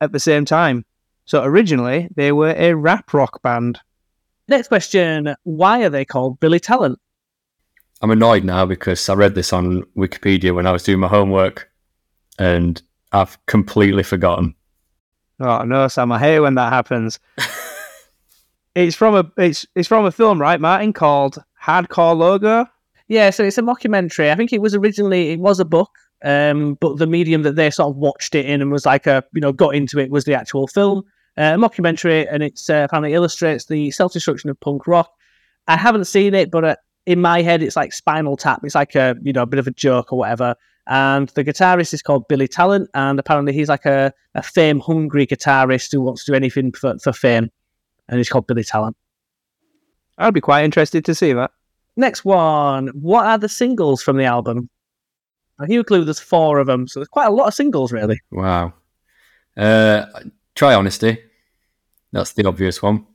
at 0.00 0.12
the 0.12 0.20
same 0.20 0.44
time? 0.44 0.84
So 1.24 1.42
originally 1.42 2.08
they 2.14 2.32
were 2.32 2.54
a 2.56 2.74
rap 2.74 3.12
rock 3.12 3.42
band. 3.42 3.80
Next 4.48 4.68
question. 4.68 5.34
Why 5.44 5.82
are 5.84 5.90
they 5.90 6.04
called 6.04 6.40
Billy 6.40 6.60
Talent? 6.60 6.98
I'm 8.00 8.10
annoyed 8.10 8.44
now 8.44 8.64
because 8.64 9.08
I 9.08 9.14
read 9.14 9.34
this 9.34 9.52
on 9.52 9.82
Wikipedia 9.96 10.54
when 10.54 10.66
I 10.66 10.72
was 10.72 10.84
doing 10.84 11.00
my 11.00 11.08
homework, 11.08 11.70
and 12.38 12.80
I've 13.12 13.44
completely 13.46 14.02
forgotten. 14.02 14.54
Oh 15.40 15.64
no, 15.64 15.88
Sam! 15.88 16.12
I 16.12 16.18
hate 16.18 16.40
when 16.40 16.54
that 16.54 16.72
happens. 16.72 17.18
it's 18.74 18.96
from 18.96 19.14
a 19.14 19.30
it's 19.36 19.66
it's 19.74 19.88
from 19.88 20.04
a 20.04 20.12
film, 20.12 20.40
right, 20.40 20.60
Martin? 20.60 20.92
Called 20.92 21.42
Hardcore 21.62 22.16
Logo. 22.16 22.66
Yeah, 23.08 23.30
so 23.30 23.42
it's 23.42 23.58
a 23.58 23.62
mockumentary. 23.62 24.30
I 24.30 24.36
think 24.36 24.52
it 24.52 24.60
was 24.60 24.74
originally 24.74 25.30
it 25.32 25.40
was 25.40 25.58
a 25.58 25.64
book, 25.64 25.90
um, 26.22 26.74
but 26.74 26.98
the 26.98 27.06
medium 27.06 27.42
that 27.42 27.56
they 27.56 27.70
sort 27.70 27.90
of 27.90 27.96
watched 27.96 28.34
it 28.34 28.46
in 28.46 28.60
and 28.60 28.70
was 28.70 28.86
like 28.86 29.06
a 29.06 29.24
you 29.32 29.40
know 29.40 29.52
got 29.52 29.74
into 29.74 29.98
it 29.98 30.10
was 30.10 30.24
the 30.24 30.34
actual 30.34 30.68
film, 30.68 30.98
uh, 31.36 31.54
a 31.54 31.58
mockumentary, 31.58 32.28
and 32.30 32.42
it's 32.44 32.70
uh, 32.70 32.82
apparently 32.84 33.14
illustrates 33.14 33.64
the 33.64 33.90
self 33.90 34.12
destruction 34.12 34.50
of 34.50 34.60
punk 34.60 34.86
rock. 34.86 35.10
I 35.66 35.76
haven't 35.76 36.06
seen 36.06 36.34
it, 36.34 36.50
but 36.50 36.64
uh, 36.64 36.76
in 37.06 37.20
my 37.20 37.42
head, 37.42 37.62
it's 37.62 37.76
like 37.76 37.92
Spinal 37.92 38.36
Tap. 38.36 38.60
It's 38.64 38.74
like 38.74 38.94
a 38.94 39.16
you 39.22 39.32
know 39.32 39.42
a 39.42 39.46
bit 39.46 39.58
of 39.58 39.66
a 39.66 39.72
joke 39.72 40.12
or 40.12 40.18
whatever. 40.18 40.54
And 40.86 41.28
the 41.30 41.44
guitarist 41.44 41.92
is 41.92 42.02
called 42.02 42.28
Billy 42.28 42.48
Talent, 42.48 42.88
and 42.94 43.18
apparently 43.18 43.52
he's 43.52 43.68
like 43.68 43.84
a, 43.84 44.12
a 44.34 44.42
fame 44.42 44.80
hungry 44.80 45.26
guitarist 45.26 45.92
who 45.92 46.00
wants 46.00 46.24
to 46.24 46.32
do 46.32 46.36
anything 46.36 46.72
for, 46.72 46.98
for 46.98 47.12
fame, 47.12 47.50
and 48.08 48.18
he's 48.18 48.30
called 48.30 48.46
Billy 48.46 48.64
Talent. 48.64 48.96
I'd 50.16 50.34
be 50.34 50.40
quite 50.40 50.64
interested 50.64 51.04
to 51.04 51.14
see 51.14 51.32
that. 51.34 51.50
Next 51.96 52.24
one. 52.24 52.88
What 52.88 53.26
are 53.26 53.38
the 53.38 53.48
singles 53.48 54.02
from 54.02 54.16
the 54.16 54.24
album? 54.24 54.70
I 55.58 55.66
give 55.66 55.80
a 55.80 55.84
clue. 55.84 56.04
There's 56.04 56.20
four 56.20 56.58
of 56.58 56.66
them, 56.66 56.86
so 56.86 57.00
there's 57.00 57.08
quite 57.08 57.26
a 57.26 57.32
lot 57.32 57.48
of 57.48 57.54
singles, 57.54 57.92
really. 57.92 58.20
Wow. 58.30 58.72
Uh, 59.56 60.06
try 60.54 60.74
honesty. 60.74 61.18
That's 62.12 62.32
the 62.32 62.46
obvious 62.46 62.80
one. 62.80 63.06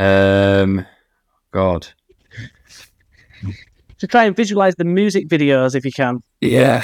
Um, 0.00 0.86
God. 1.52 1.86
To 3.98 4.06
try 4.06 4.24
and 4.24 4.34
visualize 4.34 4.76
the 4.76 4.84
music 4.84 5.28
videos 5.28 5.74
if 5.74 5.84
you 5.84 5.92
can. 5.92 6.22
Yeah. 6.40 6.82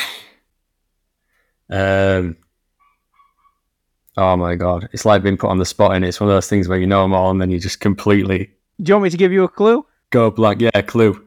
Um. 1.71 2.37
Oh 4.19 4.37
my 4.37 4.55
God! 4.55 4.89
It's 4.93 5.05
like 5.05 5.23
being 5.23 5.37
put 5.37 5.49
on 5.51 5.59
the 5.59 5.65
spot, 5.65 5.95
and 5.95 6.05
it's 6.05 6.21
one 6.21 6.29
of 6.29 6.37
those 6.37 6.49
things 6.49 6.69
where 6.69 6.79
you 6.79 6.87
know 6.87 7.03
them 7.03 7.15
all, 7.15 7.31
and 7.31 7.41
then 7.41 7.51
you 7.51 7.59
just 7.59 7.81
completely 7.81 8.51
Do 8.83 8.91
you 8.91 8.95
want 8.95 9.05
me 9.05 9.11
to 9.11 9.17
give 9.17 9.33
you 9.33 9.45
a 9.45 9.49
clue? 9.49 9.85
go 10.11 10.31
blank. 10.31 10.61
Yeah, 10.61 10.83
clue. 10.83 11.23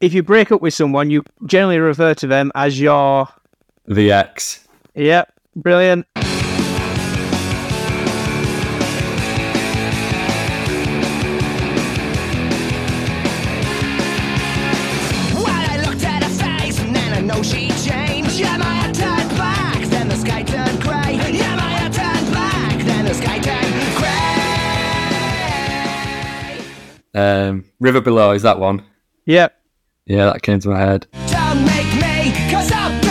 If 0.00 0.14
you 0.14 0.22
break 0.22 0.52
up 0.52 0.62
with 0.62 0.74
someone, 0.74 1.10
you 1.10 1.22
generally 1.46 1.78
refer 1.78 2.14
to 2.14 2.26
them 2.26 2.52
as 2.54 2.80
your. 2.80 3.28
The 3.86 4.12
X. 4.12 4.66
Yep, 4.94 5.32
brilliant. 5.56 6.06
Um, 27.16 27.64
River 27.80 28.02
Below 28.02 28.32
is 28.32 28.42
that 28.42 28.58
one? 28.58 28.84
Yep. 29.24 29.56
Yeah, 30.04 30.26
that 30.26 30.42
came 30.42 30.60
to 30.60 30.68
my 30.68 30.78
head. 30.78 31.06
Don't 31.32 31.64
make 31.64 31.88
me, 31.96 32.30
cause 32.52 32.70
I'll 32.70 32.92
do. 33.00 33.08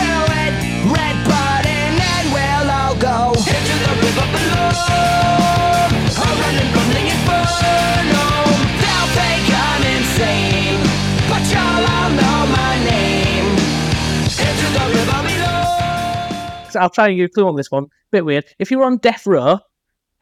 Red 0.94 1.16
button, 1.26 1.98
and 1.98 2.26
we'll 2.30 2.70
all 2.70 2.94
go 2.94 3.34
into 3.34 3.74
the 3.82 3.92
river 4.06 4.26
below. 4.30 4.70
A 6.06 6.26
running, 6.38 6.70
rumbling 6.70 7.08
inferno. 7.10 8.26
They'll 8.78 9.10
think 9.18 9.44
I'm 9.50 9.82
insane, 9.90 10.78
but 11.26 11.42
y'all 11.50 11.82
all 11.82 12.10
know 12.14 12.46
my 12.54 12.78
name. 12.86 13.58
Into 14.38 14.68
the 14.70 14.86
river 14.94 15.18
below. 15.26 16.70
So 16.70 16.78
I'll 16.78 16.90
try 16.90 17.08
and 17.08 17.14
give 17.14 17.18
you 17.18 17.24
a 17.26 17.28
clue 17.28 17.48
on 17.48 17.56
this 17.56 17.72
one. 17.72 17.88
Bit 18.12 18.24
weird. 18.24 18.44
If 18.60 18.70
you 18.70 18.78
were 18.78 18.84
on 18.86 18.98
death 18.98 19.26
row, 19.26 19.58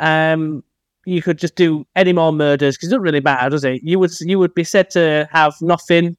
um, 0.01 0.64
you 1.07 1.23
could 1.23 1.38
just 1.38 1.55
do 1.55 1.87
any 1.97 2.12
more 2.12 2.33
murders 2.33 2.77
because 2.77 2.88
it 2.88 2.90
doesn't 2.90 3.03
really 3.03 3.21
matter, 3.21 3.51
does 3.51 3.64
it? 3.64 3.83
You 3.83 3.99
would 3.99 4.12
you 4.21 4.38
would 4.38 4.55
be 4.55 4.64
said 4.64 4.90
to 4.90 5.29
have 5.33 5.55
nothing. 5.61 6.17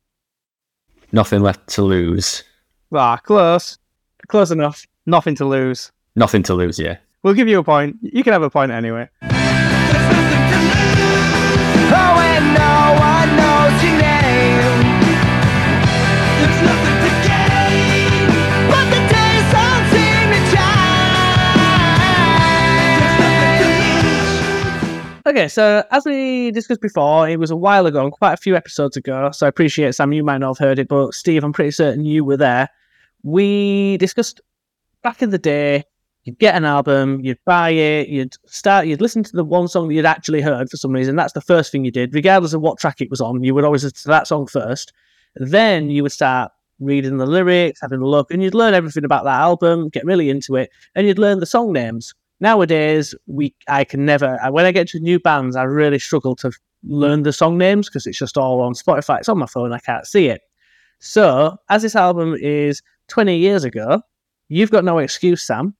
Nothing 1.11 1.41
left 1.41 1.67
to 1.69 1.81
lose. 1.81 2.43
Ah, 2.93 3.17
close. 3.17 3.77
Close 4.27 4.51
enough. 4.51 4.85
Nothing 5.05 5.35
to 5.35 5.45
lose. 5.45 5.91
Nothing 6.15 6.43
to 6.43 6.53
lose. 6.53 6.79
Yeah. 6.79 6.97
We'll 7.23 7.33
give 7.33 7.47
you 7.47 7.59
a 7.59 7.63
point. 7.63 7.97
You 8.01 8.23
can 8.23 8.33
have 8.33 8.43
a 8.43 8.49
point 8.49 8.71
anyway. 8.71 9.09
Okay, 25.27 25.47
so 25.47 25.83
as 25.89 26.05
we 26.05 26.51
discussed 26.51 26.81
before, 26.81 27.27
it 27.27 27.39
was 27.39 27.49
a 27.49 27.55
while 27.55 27.87
ago, 27.87 28.03
and 28.03 28.11
quite 28.11 28.33
a 28.33 28.37
few 28.37 28.55
episodes 28.55 28.95
ago. 28.95 29.31
So 29.31 29.47
I 29.47 29.49
appreciate 29.49 29.95
Sam, 29.95 30.13
you 30.13 30.23
might 30.23 30.37
not 30.37 30.49
have 30.49 30.59
heard 30.59 30.77
it, 30.77 30.87
but 30.87 31.15
Steve, 31.15 31.43
I'm 31.43 31.51
pretty 31.51 31.71
certain 31.71 32.05
you 32.05 32.23
were 32.23 32.37
there. 32.37 32.69
We 33.23 33.97
discussed 33.97 34.39
back 35.01 35.23
in 35.23 35.31
the 35.31 35.39
day, 35.39 35.83
you'd 36.25 36.37
get 36.37 36.53
an 36.53 36.63
album, 36.63 37.21
you'd 37.21 37.43
buy 37.43 37.71
it, 37.71 38.07
you'd 38.07 38.35
start, 38.45 38.85
you'd 38.85 39.01
listen 39.01 39.23
to 39.23 39.31
the 39.31 39.43
one 39.43 39.67
song 39.67 39.87
that 39.87 39.95
you'd 39.95 40.05
actually 40.05 40.41
heard 40.41 40.69
for 40.69 40.77
some 40.77 40.91
reason. 40.91 41.15
That's 41.15 41.33
the 41.33 41.41
first 41.41 41.71
thing 41.71 41.85
you 41.85 41.91
did, 41.91 42.13
regardless 42.13 42.53
of 42.53 42.61
what 42.61 42.77
track 42.77 43.01
it 43.01 43.09
was 43.09 43.19
on. 43.19 43.43
You 43.43 43.55
would 43.55 43.63
always 43.63 43.83
listen 43.83 44.03
to 44.03 44.09
that 44.09 44.27
song 44.27 44.45
first. 44.45 44.93
Then 45.35 45.89
you 45.89 46.03
would 46.03 46.11
start 46.11 46.51
reading 46.79 47.17
the 47.17 47.25
lyrics, 47.25 47.79
having 47.81 48.01
a 48.01 48.07
look, 48.07 48.29
and 48.29 48.43
you'd 48.43 48.53
learn 48.53 48.75
everything 48.75 49.05
about 49.05 49.23
that 49.23 49.39
album, 49.39 49.89
get 49.89 50.05
really 50.05 50.29
into 50.29 50.55
it, 50.55 50.69
and 50.93 51.07
you'd 51.07 51.17
learn 51.17 51.39
the 51.39 51.47
song 51.47 51.73
names. 51.73 52.13
Nowadays, 52.39 53.15
we 53.27 53.55
I 53.67 53.83
can 53.83 54.05
never. 54.05 54.37
When 54.49 54.65
I 54.65 54.71
get 54.71 54.89
to 54.89 54.99
new 54.99 55.19
bands, 55.19 55.55
I 55.55 55.63
really 55.63 55.99
struggle 55.99 56.35
to 56.37 56.51
learn 56.83 57.23
the 57.23 57.33
song 57.33 57.57
names 57.57 57.87
because 57.89 58.05
it's 58.05 58.17
just 58.17 58.37
all 58.37 58.61
on 58.61 58.73
Spotify. 58.73 59.19
It's 59.19 59.29
on 59.29 59.37
my 59.37 59.45
phone. 59.45 59.71
I 59.71 59.79
can't 59.79 60.05
see 60.05 60.27
it. 60.27 60.41
So, 60.99 61.57
as 61.69 61.81
this 61.81 61.95
album 61.95 62.35
is 62.39 62.81
20 63.07 63.37
years 63.37 63.63
ago, 63.63 64.01
you've 64.49 64.71
got 64.71 64.83
no 64.83 64.99
excuse, 64.99 65.41
Sam. 65.41 65.75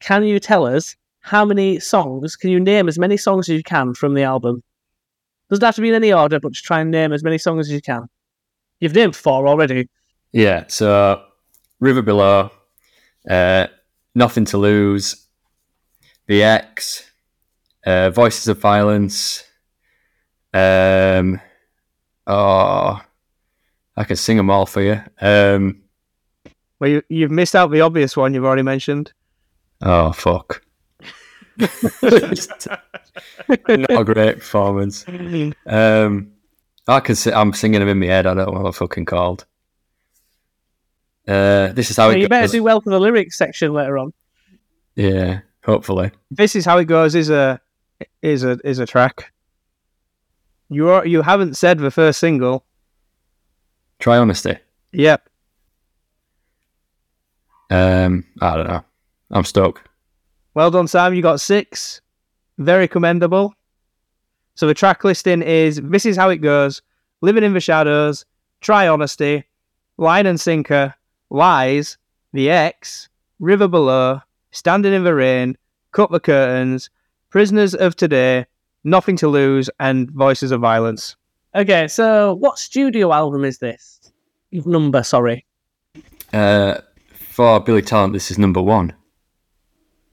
Can 0.00 0.24
you 0.24 0.38
tell 0.38 0.66
us 0.66 0.96
how 1.20 1.44
many 1.44 1.80
songs? 1.80 2.36
Can 2.36 2.50
you 2.50 2.60
name 2.60 2.88
as 2.88 2.98
many 2.98 3.16
songs 3.16 3.48
as 3.48 3.56
you 3.56 3.62
can 3.62 3.94
from 3.94 4.14
the 4.14 4.22
album? 4.22 4.62
Doesn't 5.48 5.64
have 5.64 5.74
to 5.76 5.80
be 5.80 5.88
in 5.88 5.94
any 5.94 6.12
order, 6.12 6.40
but 6.40 6.52
just 6.52 6.64
try 6.64 6.80
and 6.80 6.90
name 6.90 7.12
as 7.12 7.22
many 7.22 7.38
songs 7.38 7.68
as 7.68 7.72
you 7.72 7.80
can. 7.80 8.06
You've 8.80 8.94
named 8.94 9.16
four 9.16 9.46
already. 9.46 9.88
Yeah, 10.32 10.64
so 10.68 11.22
River 11.80 12.02
Below, 12.02 12.50
uh, 13.28 13.66
Nothing 14.14 14.44
to 14.46 14.58
Lose, 14.58 15.26
The 16.26 16.42
X, 16.42 17.10
uh, 17.84 18.10
Voices 18.10 18.48
of 18.48 18.58
Violence. 18.58 19.44
Um, 20.52 21.40
oh, 22.26 23.00
I 23.96 24.04
can 24.04 24.16
sing 24.16 24.36
them 24.36 24.50
all 24.50 24.66
for 24.66 24.82
you. 24.82 25.00
Um, 25.20 25.82
Well, 26.78 26.90
you, 26.90 27.02
you've 27.08 27.30
missed 27.30 27.54
out 27.56 27.70
the 27.70 27.80
obvious 27.80 28.16
one 28.16 28.34
you've 28.34 28.44
already 28.44 28.62
mentioned. 28.62 29.12
oh, 29.82 30.12
fuck. 30.12 30.62
Not 31.60 31.70
a 33.68 34.04
great 34.04 34.38
performance. 34.38 35.04
Um, 35.66 36.30
I 36.86 37.00
can 37.00 37.16
I'm 37.32 37.52
singing 37.54 37.80
them 37.80 37.88
in 37.88 37.98
my 37.98 38.06
head. 38.06 38.26
I 38.26 38.34
don't 38.34 38.46
know 38.46 38.52
what 38.52 38.64
they're 38.64 38.72
fucking 38.72 39.06
called. 39.06 39.46
Uh, 41.26 41.72
this 41.72 41.90
is 41.90 41.96
how 41.96 42.10
it 42.10 42.18
you 42.18 42.28
better 42.28 42.48
do 42.48 42.62
well 42.62 42.80
for 42.80 42.90
the 42.90 43.00
lyrics 43.00 43.38
section 43.38 43.72
later 43.72 43.96
on. 43.96 44.12
Yeah, 44.94 45.40
hopefully. 45.64 46.10
this 46.30 46.54
is 46.54 46.64
how 46.64 46.78
it 46.78 46.84
goes. 46.84 47.14
Is 47.14 47.30
a 47.30 47.60
is 48.22 48.44
a 48.44 48.58
is 48.64 48.78
a 48.78 48.86
track. 48.86 49.32
You 50.68 50.88
are 50.90 51.06
you 51.06 51.22
haven't 51.22 51.56
said 51.56 51.78
the 51.78 51.90
first 51.90 52.20
single. 52.20 52.64
Try 53.98 54.18
honesty. 54.18 54.58
Yep. 54.92 55.28
Um, 57.70 58.24
I 58.40 58.56
don't 58.56 58.68
know. 58.68 58.84
I'm 59.30 59.44
stuck. 59.44 59.88
Well 60.54 60.70
done, 60.70 60.88
Sam. 60.88 61.14
You 61.14 61.22
got 61.22 61.40
six. 61.40 62.00
Very 62.58 62.86
commendable. 62.86 63.54
So 64.54 64.66
the 64.66 64.74
track 64.74 65.02
listing 65.02 65.42
is 65.42 65.80
This 65.82 66.06
Is 66.06 66.16
How 66.16 66.28
It 66.30 66.36
Goes, 66.36 66.82
Living 67.22 67.42
in 67.42 67.54
the 67.54 67.60
Shadows, 67.60 68.24
Try 68.60 68.86
Honesty, 68.86 69.44
Line 69.96 70.26
and 70.26 70.40
Sinker, 70.40 70.94
Lies, 71.34 71.98
The 72.32 72.48
X, 72.48 73.08
River 73.40 73.66
Below, 73.66 74.20
Standing 74.52 74.92
in 74.92 75.02
the 75.02 75.14
Rain, 75.14 75.58
Cut 75.90 76.12
the 76.12 76.20
Curtains, 76.20 76.90
Prisoners 77.28 77.74
of 77.74 77.96
Today, 77.96 78.46
Nothing 78.84 79.16
to 79.16 79.26
Lose, 79.28 79.68
and 79.80 80.08
Voices 80.12 80.52
of 80.52 80.60
Violence. 80.60 81.16
Okay, 81.56 81.88
so 81.88 82.34
what 82.34 82.58
studio 82.58 83.12
album 83.12 83.44
is 83.44 83.58
this? 83.58 84.12
Number, 84.52 85.02
sorry. 85.02 85.44
Uh, 86.32 86.80
for 87.12 87.58
Billy 87.58 87.82
Talent, 87.82 88.12
this 88.12 88.30
is 88.30 88.38
number 88.38 88.62
one. 88.62 88.92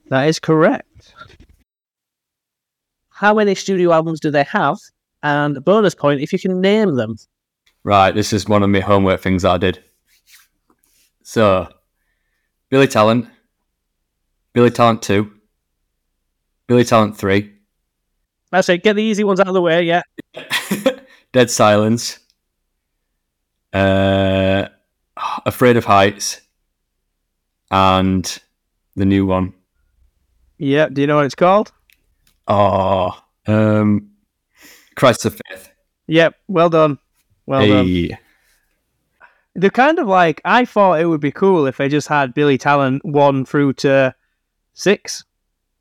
That 0.08 0.26
is 0.26 0.40
correct. 0.40 1.14
How 3.10 3.32
many 3.32 3.54
studio 3.54 3.92
albums 3.92 4.18
do 4.18 4.32
they 4.32 4.42
have? 4.44 4.78
And 5.22 5.64
bonus 5.64 5.94
point 5.94 6.20
if 6.20 6.32
you 6.32 6.40
can 6.40 6.60
name 6.60 6.96
them. 6.96 7.16
Right, 7.84 8.12
this 8.12 8.32
is 8.32 8.48
one 8.48 8.64
of 8.64 8.70
my 8.70 8.80
homework 8.80 9.20
things 9.20 9.42
that 9.42 9.52
I 9.52 9.58
did. 9.58 9.84
So, 11.32 11.66
Billy 12.68 12.86
Talent, 12.86 13.26
Billy 14.52 14.68
Talent 14.68 15.00
2, 15.00 15.32
Billy 16.66 16.84
Talent 16.84 17.16
3, 17.16 17.50
That's 18.50 18.68
it. 18.68 18.82
Get 18.82 18.96
the 18.96 19.02
easy 19.02 19.24
ones 19.24 19.40
out 19.40 19.48
of 19.48 19.54
the 19.54 19.62
way. 19.62 19.82
Yeah. 19.82 20.02
Dead 21.32 21.50
Silence, 21.50 22.18
uh, 23.72 24.68
Afraid 25.46 25.78
of 25.78 25.86
Heights, 25.86 26.42
and 27.70 28.38
the 28.94 29.06
new 29.06 29.24
one. 29.24 29.54
Yeah, 30.58 30.90
do 30.90 31.00
you 31.00 31.06
know 31.06 31.16
what 31.16 31.24
it's 31.24 31.34
called? 31.34 31.72
Oh, 32.46 33.18
um, 33.46 34.10
Crisis 34.96 35.24
of 35.24 35.40
Faith. 35.48 35.70
Yep, 36.08 36.34
well 36.48 36.68
done. 36.68 36.98
Well 37.46 37.66
done. 37.66 38.18
Hey. 39.54 39.60
They're 39.60 39.70
kind 39.70 39.98
of 39.98 40.06
like 40.06 40.40
I 40.44 40.64
thought 40.64 41.00
it 41.00 41.06
would 41.06 41.20
be 41.20 41.32
cool 41.32 41.66
if 41.66 41.76
they 41.76 41.88
just 41.88 42.08
had 42.08 42.34
Billy 42.34 42.58
Talent 42.58 43.04
one 43.04 43.44
through 43.44 43.74
to 43.74 44.14
six. 44.74 45.24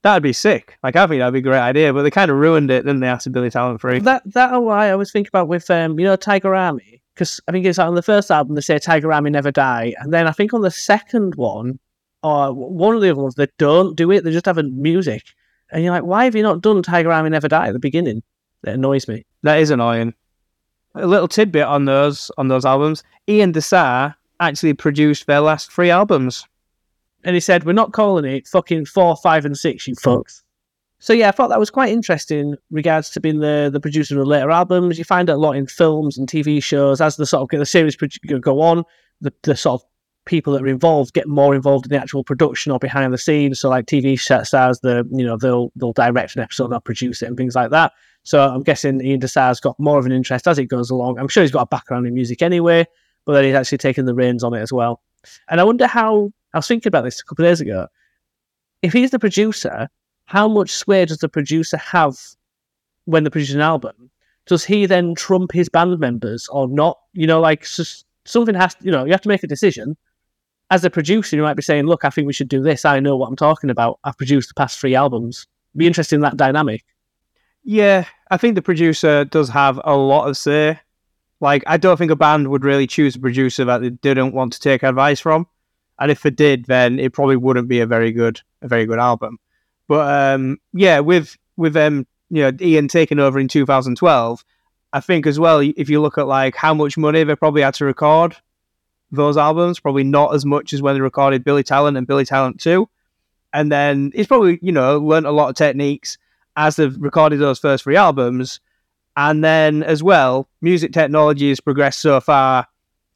That'd 0.03 0.23
be 0.23 0.33
sick. 0.33 0.77
Like 0.81 0.95
I 0.95 1.05
think 1.07 1.19
that'd 1.19 1.33
be 1.33 1.39
a 1.39 1.43
great 1.43 1.59
idea, 1.59 1.93
but 1.93 2.03
they 2.03 2.11
kind 2.11 2.31
of 2.31 2.37
ruined 2.37 2.71
it, 2.71 2.85
didn't 2.85 3.01
they? 3.01 3.07
After 3.07 3.29
Billy 3.29 3.49
Talent 3.49 3.81
three. 3.81 3.99
That 3.99 4.23
that 4.33 4.51
why 4.61 4.87
I 4.87 4.91
always 4.91 5.11
think 5.11 5.27
about 5.27 5.47
with 5.47 5.69
um 5.69 5.99
you 5.99 6.05
know 6.05 6.15
Tiger 6.15 6.55
Army 6.55 7.01
because 7.13 7.39
I 7.47 7.51
think 7.51 7.65
it's 7.65 7.79
on 7.79 7.95
the 7.95 8.01
first 8.01 8.31
album 8.31 8.55
they 8.55 8.61
say 8.61 8.79
Tiger 8.79 9.11
Army 9.13 9.29
never 9.29 9.51
die, 9.51 9.93
and 9.99 10.13
then 10.13 10.27
I 10.27 10.31
think 10.31 10.53
on 10.53 10.61
the 10.61 10.71
second 10.71 11.35
one 11.35 11.79
or 12.23 12.53
one 12.53 12.95
of 12.95 13.01
the 13.01 13.11
other 13.11 13.21
ones 13.21 13.35
they 13.35 13.47
don't 13.57 13.95
do 13.95 14.11
it. 14.11 14.23
They 14.23 14.31
just 14.31 14.45
have 14.45 14.57
a 14.57 14.63
music, 14.63 15.23
and 15.71 15.83
you're 15.83 15.93
like, 15.93 16.03
why 16.03 16.25
have 16.25 16.35
you 16.35 16.43
not 16.43 16.61
done 16.61 16.81
Tiger 16.81 17.11
Army 17.11 17.29
never 17.29 17.47
die 17.47 17.67
at 17.67 17.73
the 17.73 17.79
beginning? 17.79 18.23
That 18.63 18.75
annoys 18.75 19.07
me. 19.07 19.25
That 19.43 19.59
is 19.59 19.71
annoying. 19.71 20.13
A 20.95 21.07
little 21.07 21.27
tidbit 21.27 21.63
on 21.63 21.85
those 21.85 22.31
on 22.37 22.47
those 22.47 22.65
albums. 22.65 23.03
Ian 23.27 23.51
D'Sa 23.51 24.15
actually 24.39 24.73
produced 24.73 25.27
their 25.27 25.39
last 25.39 25.71
three 25.71 25.89
albums. 25.89 26.45
And 27.23 27.35
he 27.35 27.39
said, 27.39 27.63
"We're 27.63 27.73
not 27.73 27.93
calling 27.93 28.25
it 28.25 28.47
fucking 28.47 28.85
four, 28.85 29.15
five, 29.15 29.45
and 29.45 29.57
six, 29.57 29.87
you 29.87 29.95
fucks." 29.95 30.41
So 30.99 31.13
yeah, 31.13 31.29
I 31.29 31.31
thought 31.31 31.49
that 31.49 31.59
was 31.59 31.71
quite 31.71 31.91
interesting. 31.91 32.55
Regards 32.69 33.09
to 33.11 33.19
being 33.19 33.39
the 33.39 33.69
the 33.71 33.79
producer 33.79 34.15
of 34.15 34.19
the 34.19 34.29
later 34.29 34.51
albums, 34.51 34.97
you 34.97 35.03
find 35.03 35.29
it 35.29 35.33
a 35.33 35.37
lot 35.37 35.55
in 35.55 35.67
films 35.67 36.17
and 36.17 36.27
TV 36.27 36.61
shows 36.61 37.01
as 37.01 37.15
the 37.15 37.25
sort 37.25 37.51
of 37.51 37.59
the 37.59 37.65
series 37.65 37.95
go 37.95 38.61
on. 38.61 38.83
The 39.21 39.33
the 39.43 39.55
sort 39.55 39.81
of 39.81 39.87
people 40.25 40.53
that 40.53 40.61
are 40.61 40.67
involved 40.67 41.13
get 41.13 41.27
more 41.27 41.55
involved 41.55 41.85
in 41.85 41.89
the 41.89 42.01
actual 42.01 42.23
production 42.23 42.71
or 42.71 42.79
behind 42.79 43.11
the 43.11 43.17
scenes. 43.17 43.59
So 43.59 43.69
like 43.69 43.85
TV 43.85 44.19
stars, 44.19 44.79
the 44.81 45.07
you 45.11 45.25
know 45.25 45.37
they'll 45.37 45.71
they'll 45.75 45.93
direct 45.93 46.35
an 46.35 46.43
episode, 46.43 46.67
they'll 46.67 46.79
produce 46.79 47.21
it, 47.21 47.27
and 47.27 47.37
things 47.37 47.55
like 47.55 47.71
that. 47.71 47.93
So 48.23 48.39
I'm 48.39 48.63
guessing 48.63 49.03
Ian 49.03 49.19
D'Sa's 49.19 49.59
got 49.59 49.79
more 49.79 49.97
of 49.97 50.05
an 50.05 50.11
interest 50.11 50.47
as 50.47 50.59
it 50.59 50.65
goes 50.65 50.89
along. 50.89 51.17
I'm 51.17 51.27
sure 51.27 51.43
he's 51.43 51.51
got 51.51 51.63
a 51.63 51.67
background 51.67 52.05
in 52.05 52.13
music 52.13 52.41
anyway, 52.41 52.85
but 53.25 53.33
then 53.33 53.45
he's 53.45 53.55
actually 53.55 53.79
taken 53.79 54.05
the 54.05 54.13
reins 54.13 54.43
on 54.43 54.53
it 54.53 54.61
as 54.61 54.71
well. 54.71 55.01
And 55.49 55.59
I 55.59 55.63
wonder 55.63 55.87
how 55.87 56.31
I 56.53 56.59
was 56.59 56.67
thinking 56.67 56.89
about 56.89 57.03
this 57.03 57.19
a 57.19 57.23
couple 57.23 57.45
of 57.45 57.49
days 57.49 57.61
ago. 57.61 57.87
If 58.81 58.93
he's 58.93 59.11
the 59.11 59.19
producer, 59.19 59.87
how 60.25 60.47
much 60.47 60.71
sway 60.71 61.05
does 61.05 61.19
the 61.19 61.29
producer 61.29 61.77
have 61.77 62.17
when 63.05 63.23
they're 63.23 63.31
producing 63.31 63.57
an 63.57 63.61
album? 63.61 64.09
Does 64.47 64.63
he 64.63 64.85
then 64.85 65.15
trump 65.15 65.51
his 65.51 65.69
band 65.69 65.99
members 65.99 66.47
or 66.49 66.67
not? 66.67 66.99
You 67.13 67.27
know, 67.27 67.39
like 67.39 67.63
s- 67.63 68.03
something 68.25 68.55
has, 68.55 68.75
to, 68.75 68.85
you 68.85 68.91
know, 68.91 69.05
you 69.05 69.11
have 69.11 69.21
to 69.21 69.29
make 69.29 69.43
a 69.43 69.47
decision. 69.47 69.95
As 70.71 70.83
a 70.83 70.89
producer, 70.89 71.35
you 71.35 71.41
might 71.41 71.55
be 71.55 71.61
saying, 71.61 71.85
"Look, 71.85 72.05
I 72.05 72.09
think 72.09 72.27
we 72.27 72.33
should 72.33 72.47
do 72.47 72.61
this. 72.61 72.85
I 72.85 72.99
know 72.99 73.17
what 73.17 73.27
I'm 73.27 73.35
talking 73.35 73.69
about. 73.69 73.99
I've 74.03 74.17
produced 74.17 74.49
the 74.49 74.53
past 74.55 74.79
three 74.79 74.95
albums." 74.95 75.47
Be 75.75 75.85
interested 75.85 76.15
in 76.15 76.21
that 76.21 76.37
dynamic. 76.37 76.83
Yeah, 77.63 78.05
I 78.29 78.37
think 78.37 78.55
the 78.55 78.61
producer 78.61 79.25
does 79.25 79.49
have 79.49 79.79
a 79.83 79.95
lot 79.95 80.27
of 80.27 80.37
say. 80.37 80.79
Like, 81.39 81.63
I 81.67 81.77
don't 81.77 81.97
think 81.97 82.11
a 82.11 82.15
band 82.15 82.49
would 82.49 82.63
really 82.63 82.87
choose 82.87 83.15
a 83.15 83.19
producer 83.19 83.65
that 83.65 83.81
they 83.81 83.89
didn't 83.89 84.33
want 84.33 84.53
to 84.53 84.59
take 84.59 84.83
advice 84.83 85.19
from, 85.19 85.47
and 85.99 86.11
if 86.11 86.25
it 86.25 86.35
did, 86.35 86.65
then 86.65 86.99
it 86.99 87.13
probably 87.13 87.35
wouldn't 87.35 87.67
be 87.67 87.79
a 87.79 87.85
very 87.85 88.11
good, 88.11 88.41
a 88.61 88.67
very 88.67 88.85
good 88.85 88.99
album. 88.99 89.39
But 89.87 90.35
um, 90.35 90.57
yeah, 90.73 90.99
with 90.99 91.37
with 91.57 91.75
um, 91.75 92.05
you 92.29 92.43
know, 92.43 92.57
Ian 92.61 92.87
taking 92.87 93.19
over 93.19 93.39
in 93.39 93.47
2012, 93.47 94.45
I 94.93 94.99
think 94.99 95.25
as 95.25 95.39
well, 95.39 95.59
if 95.59 95.89
you 95.89 96.01
look 96.01 96.17
at 96.17 96.27
like 96.27 96.55
how 96.55 96.73
much 96.73 96.97
money 96.97 97.23
they 97.23 97.35
probably 97.35 97.61
had 97.61 97.73
to 97.75 97.85
record 97.85 98.35
those 99.11 99.37
albums, 99.37 99.79
probably 99.79 100.03
not 100.03 100.33
as 100.33 100.45
much 100.45 100.73
as 100.73 100.81
when 100.81 100.95
they 100.95 101.01
recorded 101.01 101.43
Billy 101.43 101.63
Talent 101.63 101.97
and 101.97 102.07
Billy 102.07 102.25
Talent 102.25 102.59
2. 102.59 102.87
And 103.53 103.71
then 103.71 104.11
he's 104.15 104.27
probably, 104.27 104.59
you 104.61 104.71
know, 104.71 104.97
learned 104.97 105.25
a 105.25 105.31
lot 105.31 105.49
of 105.49 105.55
techniques 105.55 106.17
as 106.55 106.75
they've 106.75 106.95
recorded 106.99 107.39
those 107.39 107.59
first 107.59 107.83
three 107.83 107.95
albums. 107.95 108.59
And 109.17 109.43
then 109.43 109.83
as 109.83 110.01
well, 110.01 110.47
music 110.61 110.93
technology 110.93 111.49
has 111.49 111.59
progressed 111.59 111.99
so 111.99 112.21
far 112.21 112.67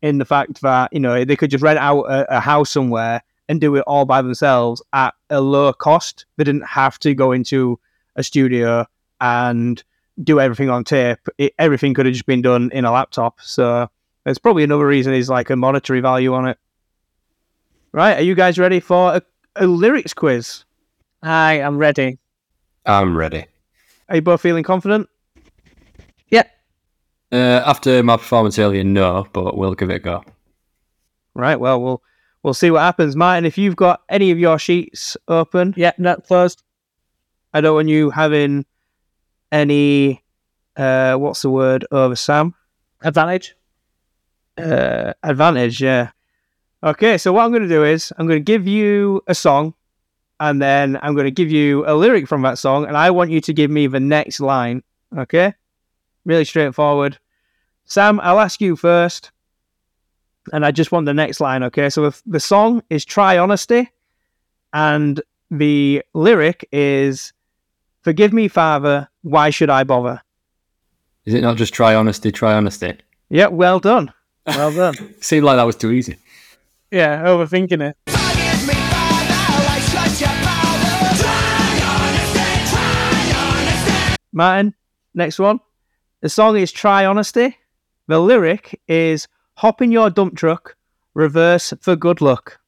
in 0.02 0.18
the 0.18 0.26
fact 0.26 0.62
that, 0.62 0.92
you 0.92 1.00
know, 1.00 1.24
they 1.24 1.36
could 1.36 1.52
just 1.52 1.64
rent 1.64 1.80
out 1.80 2.04
a, 2.04 2.38
a 2.38 2.40
house 2.40 2.70
somewhere 2.70 3.24
and 3.48 3.62
do 3.62 3.76
it 3.76 3.84
all 3.88 4.06
by 4.06 4.22
themselves 4.22 4.82
at 4.94 5.14
a 5.30 5.40
low 5.40 5.72
cost. 5.72 6.26
They 6.38 6.44
didn't 6.44 6.66
have 6.66 7.00
to 7.00 7.14
go 7.14 7.32
into 7.32 7.80
a 8.16 8.24
studio 8.24 8.86
and 9.22 9.82
do 10.24 10.40
everything 10.40 10.70
on 10.70 10.84
tape. 10.84 11.20
It, 11.38 11.54
everything 11.60 11.94
could 11.94 12.06
have 12.06 12.14
just 12.14 12.26
been 12.26 12.42
done 12.42 12.72
in 12.72 12.86
a 12.86 12.92
laptop. 12.92 13.40
So 13.42 13.90
there's 14.24 14.38
probably 14.38 14.64
another 14.64 14.88
reason 14.88 15.14
is 15.14 15.30
like 15.30 15.50
a 15.50 15.56
monetary 15.56 16.02
value 16.02 16.34
on 16.34 16.48
it. 16.48 16.58
Right, 17.92 18.18
are 18.18 18.24
you 18.24 18.36
guys 18.36 18.60
ready 18.60 18.82
for 18.82 19.16
a, 19.16 19.22
a 19.56 19.68
lyrics 19.68 20.14
quiz? 20.14 20.66
Hi, 21.24 21.62
I'm 21.62 21.78
ready. 21.78 22.18
I'm 22.86 23.18
ready. 23.18 23.46
Are 24.10 24.16
you 24.16 24.22
both 24.22 24.42
feeling 24.42 24.64
confident? 24.64 25.10
Uh, 27.32 27.62
after 27.66 28.04
my 28.04 28.16
performance 28.18 28.58
earlier, 28.60 28.84
no, 28.84 29.28
but 29.34 29.58
we'll 29.58 29.74
give 29.74 29.90
it 29.90 29.96
a 29.96 30.00
go. 30.00 30.24
Right, 31.34 31.60
well, 31.60 31.82
we'll 31.82 32.04
we'll 32.44 32.54
see 32.54 32.72
what 32.72 32.82
happens. 32.82 33.16
Martin, 33.16 33.46
if 33.46 33.58
you've 33.58 33.76
got 33.76 34.04
any 34.08 34.32
of 34.32 34.40
your 34.40 34.60
sheets 34.60 35.18
open, 35.28 35.74
Yeah, 35.76 35.92
no, 35.98 36.16
closed. 36.16 36.64
I 37.54 37.62
don't 37.62 37.76
want 37.76 37.90
you 37.90 38.12
having 38.12 38.66
any 39.52 40.24
uh 40.78 41.16
what's 41.16 41.42
the 41.42 41.50
word 41.50 41.86
over 41.92 42.16
Sam? 42.16 42.54
Advantage. 43.02 43.56
Uh, 44.58 45.14
advantage, 45.24 45.82
yeah. 45.82 46.12
Okay, 46.84 47.18
so 47.18 47.34
what 47.34 47.44
I'm 47.44 47.52
going 47.52 47.64
to 47.64 47.68
do 47.68 47.84
is 47.84 48.14
I'm 48.18 48.28
going 48.28 48.40
to 48.40 48.44
give 48.44 48.66
you 48.68 49.22
a 49.28 49.36
song, 49.36 49.74
and 50.40 50.62
then 50.62 50.98
I'm 51.02 51.14
going 51.14 51.26
to 51.26 51.32
give 51.32 51.52
you 51.52 51.86
a 51.88 51.96
lyric 51.96 52.28
from 52.28 52.42
that 52.44 52.58
song, 52.58 52.86
and 52.86 52.98
I 52.98 53.12
want 53.12 53.32
you 53.32 53.42
to 53.42 53.54
give 53.54 53.72
me 53.72 53.88
the 53.88 54.00
next 54.00 54.40
line. 54.40 54.84
Okay, 55.18 55.54
really 56.26 56.46
straightforward. 56.46 57.18
Sam, 57.86 58.20
I'll 58.22 58.40
ask 58.40 58.60
you 58.60 58.76
first, 58.76 59.32
and 60.52 60.66
I 60.66 60.72
just 60.72 60.92
want 60.92 61.06
the 61.06 61.14
next 61.14 61.40
line. 61.40 61.64
Okay, 61.64 61.90
so 61.90 62.10
the, 62.10 62.22
the 62.26 62.40
song 62.40 62.84
is 62.90 63.06
"Try 63.06 63.38
Honesty," 63.38 63.90
and 64.74 65.22
the 65.52 66.04
lyric 66.14 66.68
is 66.72 67.34
"Forgive 68.02 68.34
me, 68.34 68.48
Father. 68.48 69.08
Why 69.22 69.50
should 69.50 69.70
I 69.70 69.84
bother?" 69.84 70.22
Is 71.26 71.34
it 71.34 71.42
not 71.42 71.58
just 71.58 71.74
try 71.74 71.96
honesty, 71.96 72.32
try 72.32 72.54
honesty? 72.54 72.94
Yeah, 73.30 73.48
well 73.48 73.80
done. 73.80 74.14
Well 74.46 74.72
done. 74.72 75.16
Seemed 75.22 75.44
like 75.44 75.58
that 75.58 75.64
was 75.64 75.76
too 75.76 75.92
easy. 75.92 76.18
Yeah, 76.92 77.24
overthinking 77.26 77.82
it. 77.90 78.15
Martin, 84.36 84.76
next 85.14 85.40
one. 85.40 85.62
The 86.20 86.28
song 86.28 86.58
is 86.58 86.70
Try 86.70 87.06
Honesty. 87.06 87.58
The 88.08 88.20
lyric 88.20 88.82
is 88.86 89.30
Hop 89.60 89.82
in 89.82 89.94
your 89.94 90.10
dump 90.10 90.36
truck, 90.36 90.76
reverse 91.14 91.74
for 91.80 91.96
good 91.96 92.20
luck. 92.20 92.60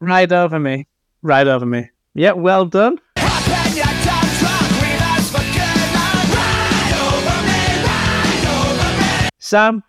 Ride 0.00 0.32
over 0.32 0.58
me. 0.58 0.86
Ride 1.20 1.48
over 1.48 1.66
me. 1.66 1.90
Yeah, 2.14 2.32
well 2.32 2.64
done. 2.64 2.98
Hop 3.18 3.68
in 3.68 3.76
your 3.76 3.84
dump 3.84 4.30
truck, 4.40 4.70
reverse 4.80 5.28
for 5.30 5.44
good 5.52 5.84
luck. 5.92 6.24
Ride 6.32 6.94
over 7.12 7.38
me, 7.46 7.84
ride 7.84 8.46
over 8.56 9.24
me. 9.24 9.28
Sam, 9.38 9.84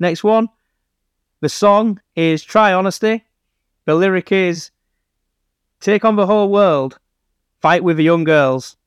next 0.00 0.24
one. 0.24 0.48
The 1.42 1.50
song 1.50 2.00
is 2.16 2.42
Try 2.42 2.72
Honesty. 2.72 3.26
The 3.84 3.94
lyric 3.94 4.32
is 4.32 4.70
Take 5.80 6.06
on 6.06 6.16
the 6.16 6.24
whole 6.24 6.48
world, 6.48 6.98
fight 7.60 7.84
with 7.84 7.98
the 7.98 8.04
young 8.04 8.24
girls. 8.24 8.78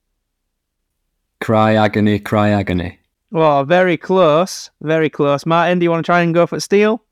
Cry 1.46 1.76
agony, 1.76 2.18
cry 2.18 2.50
agony. 2.50 2.98
Oh, 3.32 3.64
very 3.64 3.98
close. 3.98 4.72
Very 4.82 5.12
close. 5.12 5.46
Martin, 5.46 5.78
do 5.78 5.84
you 5.84 5.92
want 5.92 6.04
to 6.04 6.12
try 6.12 6.22
and 6.22 6.34
go 6.34 6.48
for 6.48 6.60
steel? 6.60 7.04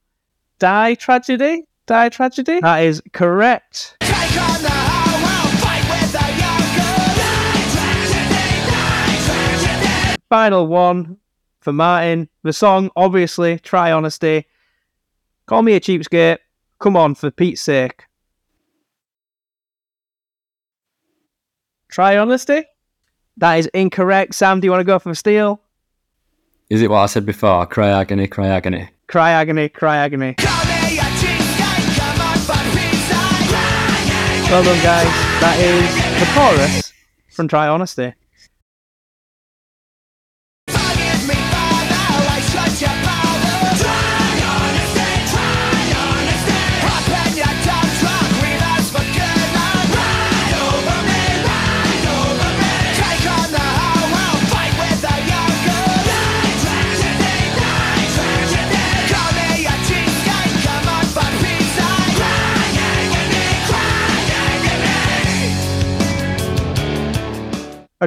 Die 0.57 0.95
tragedy? 0.95 1.67
Die 1.85 2.09
tragedy? 2.09 2.59
That 2.61 2.83
is 2.83 2.99
correct. 3.11 3.95
Final 10.29 10.65
one 10.65 11.17
for 11.59 11.71
Martin. 11.71 12.27
The 12.41 12.53
song, 12.53 12.89
obviously, 12.95 13.59
Try 13.59 13.91
Honesty. 13.91 14.47
Call 15.45 15.61
me 15.61 15.73
a 15.73 15.79
cheapskate. 15.79 16.39
Come 16.79 16.97
on, 16.97 17.13
for 17.13 17.29
Pete's 17.29 17.61
sake. 17.61 18.05
Try 21.87 22.17
honesty? 22.17 22.63
That 23.37 23.55
is 23.55 23.67
incorrect. 23.73 24.35
Sam, 24.35 24.59
do 24.59 24.65
you 24.67 24.71
want 24.71 24.81
to 24.81 24.85
go 24.85 24.99
for 24.99 25.13
steel? 25.15 25.59
Is 26.69 26.81
it 26.81 26.89
what 26.89 26.99
I 26.99 27.05
said 27.07 27.25
before? 27.25 27.65
Cry 27.65 27.89
agony, 27.89 28.27
cry 28.27 28.47
agony. 28.47 28.89
Cry 29.07 29.31
agony, 29.31 29.69
cry 29.69 29.97
agony. 29.97 30.33
Call 30.35 30.65
me 30.65 30.97
a 30.97 31.01
cheapskate, 31.01 31.97
come 31.99 32.21
on 32.21 32.37
for 32.37 32.63
Pete's 32.77 33.03
sake. 33.09 34.51
Well 34.51 34.63
done, 34.63 34.81
guys. 34.83 35.07
That 35.41 35.57
is 35.59 35.83
the 36.19 36.25
chorus 36.33 36.93
from 37.31 37.47
Try 37.47 37.67
Honesty. 37.67 38.13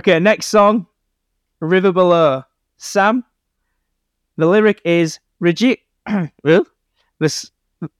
Okay, 0.06 0.20
next 0.20 0.46
song 0.46 0.86
River 1.58 1.90
Below. 1.90 2.44
Sam, 2.76 3.24
the 4.36 4.46
lyric 4.46 4.80
is 4.84 5.18
Regi- 5.40 5.82
well, 6.44 6.64
this, 7.18 7.50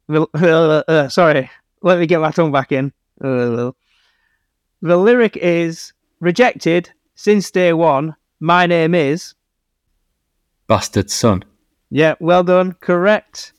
uh, 0.09 1.09
sorry, 1.09 1.51
let 1.83 1.99
me 1.99 2.07
get 2.07 2.21
my 2.21 2.31
tongue 2.31 2.53
back 2.53 2.71
in. 2.71 2.93
Uh, 3.21 3.73
the 4.83 4.97
lyric 4.97 5.37
is 5.39 5.95
rejected 6.21 6.93
since 7.17 7.51
day 7.51 7.73
one. 7.73 8.15
My 8.39 8.67
name 8.67 8.95
is. 8.95 9.35
Bastard 10.69 11.11
son. 11.11 11.43
Yeah, 11.91 12.15
well 12.21 12.45
done. 12.45 12.75
Correct. 12.75 13.53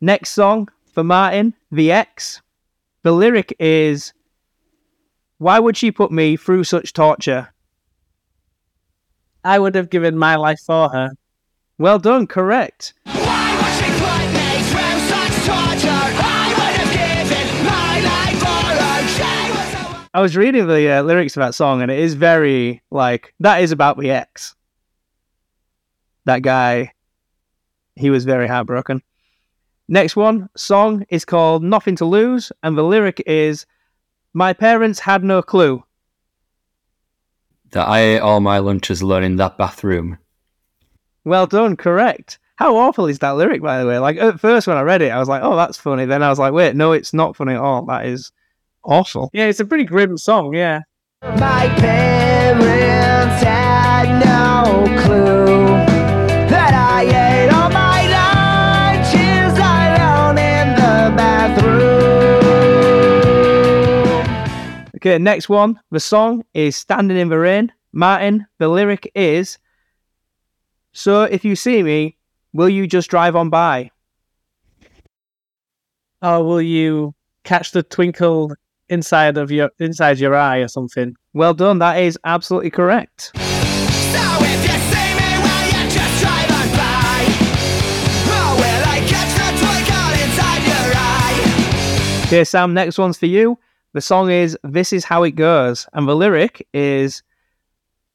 Next 0.00 0.30
song 0.30 0.68
for 0.92 1.02
Martin, 1.02 1.54
The 1.72 1.90
X. 1.90 2.40
The 3.02 3.12
lyric 3.12 3.54
is 3.58 4.12
Why 5.38 5.58
would 5.58 5.76
she 5.76 5.90
put 5.90 6.12
me 6.12 6.36
through 6.36 6.64
such 6.64 6.92
torture? 6.92 7.52
I 9.44 9.58
would 9.58 9.74
have 9.74 9.90
given 9.90 10.16
my 10.16 10.36
life 10.36 10.60
for 10.64 10.88
her. 10.90 11.10
Well 11.78 11.98
done, 11.98 12.26
correct. 12.28 12.94
Why 13.04 13.56
would 13.56 13.74
she 13.74 13.90
put 13.98 14.26
me 14.34 14.62
through 14.70 14.98
such 15.08 15.46
torture? 15.46 15.88
I 15.90 16.54
would 16.58 16.76
have 16.78 16.92
given 16.94 17.64
my 17.64 18.00
life 18.00 18.38
for 18.38 18.66
her. 18.78 19.08
She 19.08 20.12
was 20.14 20.22
was 20.22 20.36
reading 20.36 20.66
the 20.68 20.90
uh, 20.90 21.02
lyrics 21.02 21.36
of 21.36 21.40
that 21.40 21.54
song, 21.56 21.82
and 21.82 21.90
it 21.90 21.98
is 21.98 22.14
very 22.14 22.82
like 22.90 23.34
that 23.40 23.62
is 23.62 23.72
about 23.72 23.98
the 23.98 24.10
ex. 24.10 24.54
That 26.24 26.42
guy, 26.42 26.92
he 27.96 28.10
was 28.10 28.24
very 28.24 28.46
heartbroken. 28.46 29.02
Next 29.88 30.16
one 30.16 30.50
song 30.54 31.06
is 31.08 31.24
called 31.24 31.62
"Nothing 31.62 31.96
to 31.96 32.04
Lose," 32.04 32.52
and 32.62 32.76
the 32.76 32.82
lyric 32.82 33.22
is, 33.26 33.64
"My 34.34 34.52
parents 34.52 34.98
had 35.00 35.24
no 35.24 35.40
clue." 35.40 35.82
That 37.70 37.88
I 37.88 38.00
ate 38.00 38.20
all 38.20 38.40
my 38.40 38.58
lunches 38.58 39.00
alone 39.00 39.24
in 39.24 39.36
that 39.36 39.56
bathroom. 39.56 40.18
Well 41.24 41.46
done, 41.46 41.76
correct. 41.76 42.38
How 42.56 42.76
awful 42.76 43.06
is 43.06 43.20
that 43.20 43.30
lyric, 43.36 43.62
by 43.62 43.80
the 43.80 43.86
way? 43.86 43.98
Like 43.98 44.18
at 44.18 44.40
first 44.40 44.66
when 44.66 44.76
I 44.76 44.82
read 44.82 45.00
it, 45.00 45.10
I 45.10 45.18
was 45.18 45.28
like, 45.28 45.42
"Oh, 45.42 45.56
that's 45.56 45.78
funny." 45.78 46.04
Then 46.04 46.22
I 46.22 46.28
was 46.28 46.38
like, 46.38 46.52
"Wait, 46.52 46.76
no, 46.76 46.92
it's 46.92 47.14
not 47.14 47.36
funny 47.36 47.54
at 47.54 47.60
all. 47.60 47.86
That 47.86 48.04
is 48.04 48.30
awful." 48.84 49.30
Yeah, 49.32 49.46
it's 49.46 49.60
a 49.60 49.64
pretty 49.64 49.84
grim 49.84 50.18
song, 50.18 50.54
yeah. 50.54 50.82
My 51.22 51.68
parents 51.78 53.42
had 53.42 54.24
no 54.24 54.84
clue 55.02 55.67
Okay, 64.98 65.16
next 65.16 65.48
one. 65.48 65.78
The 65.92 66.00
song 66.00 66.44
is 66.54 66.74
Standing 66.74 67.16
in 67.18 67.28
the 67.28 67.38
Rain. 67.38 67.72
Martin, 67.92 68.44
the 68.58 68.66
lyric 68.66 69.08
is 69.14 69.56
So 70.90 71.22
if 71.22 71.44
you 71.44 71.54
see 71.54 71.84
me, 71.84 72.16
will 72.52 72.68
you 72.68 72.88
just 72.88 73.08
drive 73.08 73.36
on 73.36 73.48
by? 73.48 73.92
Or 76.20 76.42
will 76.42 76.60
you 76.60 77.14
catch 77.44 77.70
the 77.70 77.84
twinkle 77.84 78.52
inside 78.88 79.38
of 79.38 79.52
your 79.52 79.70
inside 79.78 80.18
your 80.18 80.34
eye 80.34 80.58
or 80.58 80.68
something? 80.68 81.14
Well 81.32 81.54
done, 81.54 81.78
that 81.78 82.02
is 82.02 82.18
absolutely 82.24 82.70
correct. 82.70 83.30
So 83.36 83.40
if 83.40 84.60
you 84.66 84.78
see 84.90 85.10
me, 85.14 85.30
will 85.46 85.66
you 85.70 85.82
just 85.94 86.14
drive 86.18 86.50
on 86.58 86.68
by? 86.74 87.22
Or 88.34 88.50
will 88.58 88.82
I 88.90 88.98
catch 89.06 89.30
the 89.38 89.48
twinkle 89.62 90.10
inside 90.26 90.62
your 90.66 90.90
eye? 90.96 92.24
Okay, 92.26 92.42
Sam, 92.42 92.74
next 92.74 92.98
one's 92.98 93.16
for 93.16 93.26
you. 93.26 93.56
The 93.94 94.02
song 94.02 94.30
is 94.30 94.56
This 94.62 94.92
Is 94.92 95.06
How 95.06 95.22
It 95.22 95.30
Goes, 95.30 95.88
and 95.94 96.06
the 96.06 96.14
lyric 96.14 96.68
is 96.74 97.22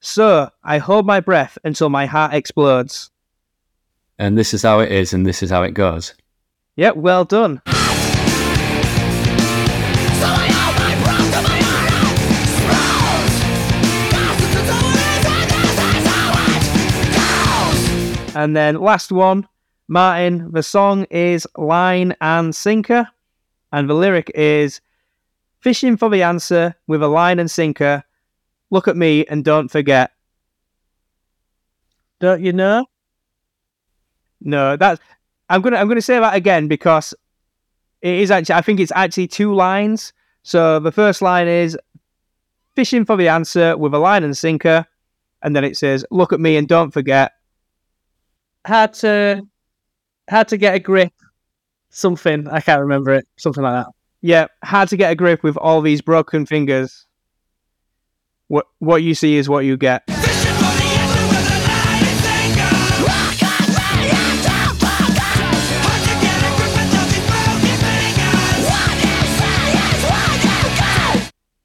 Sir, 0.01 0.51
I 0.63 0.77
hold 0.77 1.07
my 1.07 1.19
breath 1.19 1.57
until 1.63 1.89
my 1.89 2.05
heart 2.05 2.35
explodes. 2.35 3.09
And 4.19 4.37
this 4.37 4.53
is 4.53 4.61
how 4.61 4.81
it 4.81 4.91
is, 4.91 5.13
and 5.13 5.25
this 5.25 5.41
is 5.41 5.49
how 5.49 5.63
it 5.63 5.71
goes. 5.71 6.13
Yep, 6.75 6.97
well 6.97 7.25
done. 7.25 7.59
So 7.65 7.73
I 7.73 7.81
hold 10.53 10.75
my 10.77 10.93
breath 11.03 11.31
till 11.33 11.41
my 11.41 11.59
heart 11.65 12.13
explodes. 12.37 13.35
'Cause 14.13 14.43
it's 14.43 14.55
as 14.55 14.67
though 14.69 14.89
it 14.93 15.09
is, 15.09 15.25
and 15.25 15.49
this 15.49 15.73
is 15.97 16.05
how 16.13 16.29
it 17.01 18.27
goes. 18.27 18.35
And 18.35 18.55
then 18.55 18.75
last 18.79 19.11
one, 19.11 19.47
Martin, 19.87 20.51
the 20.51 20.61
song 20.61 21.05
is 21.09 21.47
Line 21.57 22.15
and 22.21 22.55
Sinker. 22.55 23.07
and 23.71 23.89
the 23.89 23.95
lyric 23.95 24.31
is 24.35 24.79
fishing 25.63 25.95
for 25.95 26.09
the 26.09 26.21
answer 26.21 26.75
with 26.87 27.01
a 27.01 27.07
line 27.07 27.39
and 27.39 27.49
sinker. 27.49 28.03
Look 28.69 28.89
at 28.89 28.97
me 28.97 29.25
and 29.27 29.45
don't 29.45 29.71
forget. 29.71 30.11
Don't 32.19 32.41
you 32.41 32.51
know? 32.51 32.85
No, 34.41 34.75
that's 34.75 35.01
I'm 35.49 35.61
gonna 35.61 35.77
I'm 35.77 35.87
gonna 35.87 36.01
say 36.01 36.19
that 36.19 36.35
again 36.35 36.67
because 36.67 37.13
it 38.01 38.15
is 38.15 38.29
actually 38.29 38.55
I 38.55 38.61
think 38.61 38.81
it's 38.81 38.91
actually 38.93 39.27
two 39.27 39.55
lines. 39.55 40.11
So 40.43 40.79
the 40.79 40.91
first 40.91 41.21
line 41.21 41.47
is 41.47 41.77
fishing 42.75 43.05
for 43.05 43.15
the 43.15 43.29
answer 43.29 43.77
with 43.77 43.93
a 43.93 43.99
line 43.99 44.23
and 44.23 44.37
sinker, 44.37 44.85
and 45.41 45.55
then 45.55 45.63
it 45.63 45.77
says 45.77 46.05
look 46.11 46.33
at 46.33 46.41
me 46.41 46.57
and 46.57 46.67
don't 46.67 46.91
forget. 46.91 47.31
Had 48.65 48.93
to 48.95 49.43
had 50.27 50.49
to 50.49 50.57
get 50.57 50.75
a 50.75 50.79
grip. 50.79 51.13
Something 51.89 52.49
I 52.49 52.59
can't 52.59 52.81
remember 52.81 53.13
it. 53.13 53.27
Something 53.37 53.63
like 53.63 53.85
that. 53.85 53.93
Yeah, 54.25 54.47
hard 54.63 54.87
to 54.87 54.95
get 54.95 55.11
a 55.11 55.15
grip 55.15 55.43
with 55.43 55.57
all 55.57 55.81
these 55.81 55.99
broken 55.99 56.45
fingers. 56.45 57.05
What 58.47 58.67
what 58.79 59.03
you 59.03 59.15
see 59.15 59.35
is 59.35 59.49
what 59.49 59.65
you 59.65 59.75
get. 59.75 60.03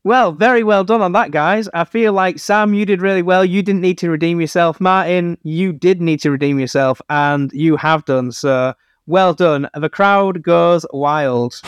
Well, 0.03 0.33
very 0.33 0.65
well 0.65 0.83
done 0.83 1.01
on 1.01 1.13
that, 1.13 1.31
guys. 1.31 1.69
I 1.73 1.85
feel 1.85 2.13
like 2.13 2.41
Sam, 2.41 2.75
you 2.75 2.85
did 2.85 3.01
really 3.01 3.23
well. 3.23 3.45
You 3.45 3.63
didn't 3.63 3.83
need 3.83 3.99
to 3.99 4.11
redeem 4.11 4.41
yourself. 4.41 4.81
Martin, 4.81 5.39
you 5.45 5.73
did 5.73 6.01
need 6.01 6.19
to 6.23 6.33
redeem 6.33 6.59
yourself, 6.59 7.01
and 7.09 7.53
you 7.53 7.77
have 7.77 8.05
done. 8.05 8.33
So 8.33 8.75
well 9.07 9.33
done. 9.33 9.69
The 9.75 9.89
crowd 9.89 10.43
goes 10.43 10.85
wild. 10.93 11.63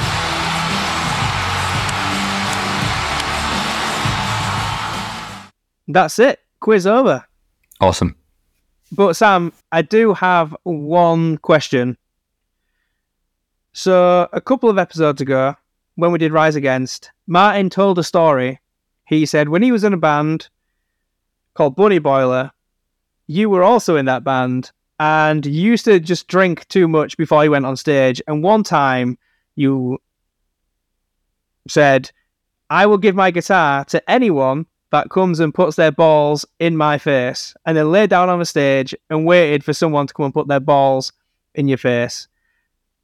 That's 5.92 6.18
it. 6.18 6.40
Quiz 6.60 6.86
over. 6.86 7.24
Awesome. 7.80 8.16
But 8.92 9.14
Sam, 9.14 9.52
I 9.72 9.82
do 9.82 10.14
have 10.14 10.56
one 10.64 11.38
question. 11.38 11.96
So 13.72 14.28
a 14.32 14.40
couple 14.40 14.68
of 14.68 14.78
episodes 14.78 15.20
ago, 15.20 15.56
when 15.94 16.12
we 16.12 16.18
did 16.18 16.32
Rise 16.32 16.56
Against, 16.56 17.10
Martin 17.26 17.70
told 17.70 17.98
a 17.98 18.04
story. 18.04 18.60
He 19.06 19.26
said 19.26 19.48
when 19.48 19.62
he 19.62 19.72
was 19.72 19.84
in 19.84 19.92
a 19.92 19.98
band 19.98 20.48
called 21.54 21.76
Bunny 21.76 21.98
Boiler, 21.98 22.52
you 23.26 23.48
were 23.48 23.62
also 23.62 23.96
in 23.96 24.06
that 24.06 24.24
band, 24.24 24.72
and 24.98 25.46
you 25.46 25.62
used 25.70 25.84
to 25.86 26.00
just 26.00 26.28
drink 26.28 26.66
too 26.68 26.88
much 26.88 27.16
before 27.16 27.44
you 27.44 27.50
went 27.52 27.66
on 27.66 27.76
stage. 27.76 28.20
And 28.26 28.42
one 28.42 28.62
time, 28.62 29.18
you 29.56 29.98
said, 31.68 32.10
"I 32.68 32.86
will 32.86 32.98
give 32.98 33.14
my 33.14 33.30
guitar 33.30 33.84
to 33.86 34.10
anyone 34.10 34.66
that 34.90 35.10
comes 35.10 35.40
and 35.40 35.54
puts 35.54 35.76
their 35.76 35.92
balls 35.92 36.44
in 36.58 36.76
my 36.76 36.98
face 36.98 37.54
and 37.64 37.76
then 37.76 37.90
lay 37.90 38.06
down 38.06 38.28
on 38.28 38.38
the 38.38 38.44
stage 38.44 38.94
and 39.08 39.24
waited 39.24 39.64
for 39.64 39.72
someone 39.72 40.06
to 40.06 40.14
come 40.14 40.24
and 40.24 40.34
put 40.34 40.48
their 40.48 40.60
balls 40.60 41.12
in 41.54 41.68
your 41.68 41.78
face. 41.78 42.28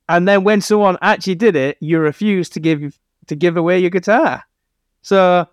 And 0.09 0.27
then 0.27 0.45
when 0.45 0.61
someone 0.61 0.99
actually 1.03 1.35
did 1.35 1.57
it, 1.57 1.77
you 1.81 1.99
refused 1.99 2.53
to 2.55 2.61
give 2.61 2.99
to 3.27 3.35
give 3.35 3.57
away 3.57 3.79
your 3.79 3.91
guitar. 3.91 4.45
So 5.03 5.49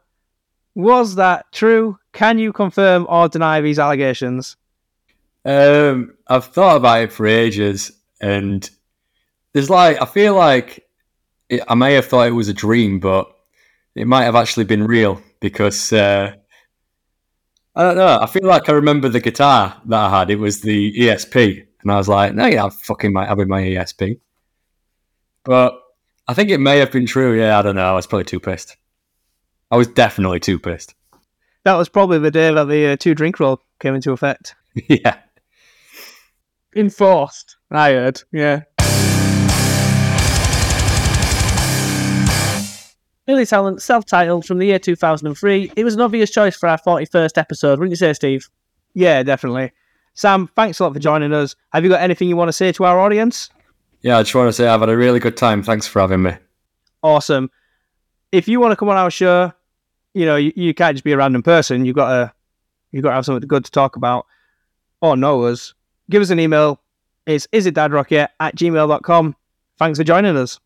was 0.76 1.16
that 1.16 1.52
true? 1.52 1.98
Can 2.14 2.38
you 2.38 2.54
confirm 2.54 3.06
or 3.10 3.28
deny 3.28 3.62
these 3.62 3.80
allegations? 3.80 4.56
Um, 5.46 6.16
I've 6.28 6.46
thought 6.46 6.78
about 6.78 7.04
it 7.04 7.12
for 7.12 7.28
ages, 7.28 7.92
and 8.22 8.70
there's 9.54 9.70
like 9.70 10.02
I 10.02 10.06
feel 10.06 10.36
like 10.36 10.88
it, 11.50 11.62
I 11.68 11.76
may 11.76 11.94
have 11.94 12.06
thought 12.06 12.28
it 12.28 12.32
was 12.32 12.50
a 12.50 12.54
dream, 12.54 13.00
but 13.00 13.33
it 13.96 14.08
might 14.08 14.24
have 14.24 14.36
actually 14.36 14.66
been 14.66 14.86
real 14.86 15.22
because 15.40 15.94
uh, 15.94 16.34
I 17.76 17.84
don't 17.84 17.98
know. 17.98 18.20
I 18.22 18.26
feel 18.28 18.46
like 18.46 18.70
I 18.70 18.74
remember 18.74 19.10
the 19.10 19.20
guitar 19.20 19.82
that 19.86 20.00
I 20.00 20.20
had. 20.20 20.30
It 20.30 20.40
was 20.40 20.62
the 20.62 20.94
ESP, 20.98 21.66
and 21.82 21.92
I 21.92 21.98
was 21.98 22.08
like, 22.08 22.34
"No, 22.34 22.46
yeah, 22.46 22.66
I 22.66 22.70
fucking 22.70 23.14
might 23.14 23.28
have 23.28 23.40
in 23.40 23.48
my 23.48 23.62
ESP." 23.62 24.20
But 25.44 25.80
I 26.28 26.34
think 26.34 26.50
it 26.50 26.60
may 26.60 26.80
have 26.80 26.92
been 26.92 27.06
true. 27.06 27.38
Yeah, 27.38 27.60
I 27.60 27.62
don't 27.62 27.76
know. 27.76 27.86
I 27.86 27.94
was 27.94 28.08
probably 28.08 28.26
too 28.26 28.40
pissed. 28.40 28.78
I 29.72 29.78
was 29.78 29.88
definitely 29.88 30.40
too 30.40 30.60
pissed. 30.60 30.96
That 31.66 31.76
was 31.76 31.90
probably 31.90 32.20
the 32.20 32.32
day 32.32 32.54
that 32.54 32.66
the 32.66 32.88
uh, 32.88 32.96
two 32.98 33.16
drink 33.16 33.40
rule 33.40 33.62
came 33.80 33.96
into 33.96 34.12
effect. 34.12 34.56
yeah. 34.88 35.18
Enforced. 36.76 37.58
I 37.72 37.92
heard. 37.92 38.22
Yeah. 38.32 38.62
Billy 43.26 43.46
Talent, 43.46 43.82
self-titled 43.82 44.46
from 44.46 44.58
the 44.58 44.66
year 44.66 44.80
2003. 44.80 45.72
It 45.76 45.84
was 45.84 45.96
an 45.96 46.02
obvious 46.02 46.30
choice 46.30 46.56
for 46.56 46.68
our 46.68 46.78
41st 46.78 47.38
episode, 47.38 47.80
wouldn't 47.80 47.92
you 47.92 47.96
say, 47.96 48.14
Steve? 48.14 48.50
Yeah, 48.94 49.24
definitely. 49.24 49.72
Sam, 50.14 50.48
thanks 50.56 50.80
a 50.80 50.84
lot 50.84 50.94
for 50.94 51.00
joining 51.00 51.34
us. 51.34 51.56
Have 51.72 51.84
you 51.84 51.90
got 51.90 52.02
anything 52.02 52.28
you 52.28 52.36
want 52.36 52.50
to 52.50 52.54
say 52.54 52.72
to 52.74 52.84
our 52.84 53.00
audience? 53.00 53.50
Yeah, 54.02 54.18
I 54.18 54.24
just 54.24 54.36
want 54.36 54.50
to 54.50 54.54
say 54.54 54.68
I've 54.68 54.82
had 54.82 54.90
a 54.90 54.98
really 54.98 55.20
good 55.20 55.38
time. 55.38 55.64
Thanks 55.64 55.88
for 55.88 56.02
having 56.02 56.22
me. 56.22 56.34
Awesome. 57.02 57.50
If 58.32 58.48
you 58.48 58.60
want 58.60 58.74
to 58.74 58.76
come 58.76 58.90
on 58.90 58.98
our 58.98 59.10
show, 59.10 59.54
you 60.14 60.26
know, 60.26 60.36
you, 60.36 60.52
you 60.56 60.74
can't 60.74 60.96
just 60.96 61.04
be 61.04 61.14
a 61.14 61.18
random 61.18 61.42
person. 61.42 61.86
You've 61.86 61.96
got 61.96 62.10
to 62.10 62.34
you've 62.92 63.04
got 63.04 63.10
to 63.10 63.16
have 63.16 63.26
something 63.26 63.48
good 63.48 63.66
to 63.66 63.72
talk 63.72 63.96
about 63.96 64.26
or 65.02 65.18
know 65.18 65.44
us. 65.44 65.74
Give 66.10 66.22
us 66.22 66.30
an 66.30 66.40
email. 66.40 66.82
It's 67.26 67.48
isitdadrockyet 67.48 68.30
at 68.40 68.56
gmail.com. 68.56 69.36
Thanks 69.80 69.98
for 69.98 70.04
joining 70.04 70.38
us. 70.38 70.60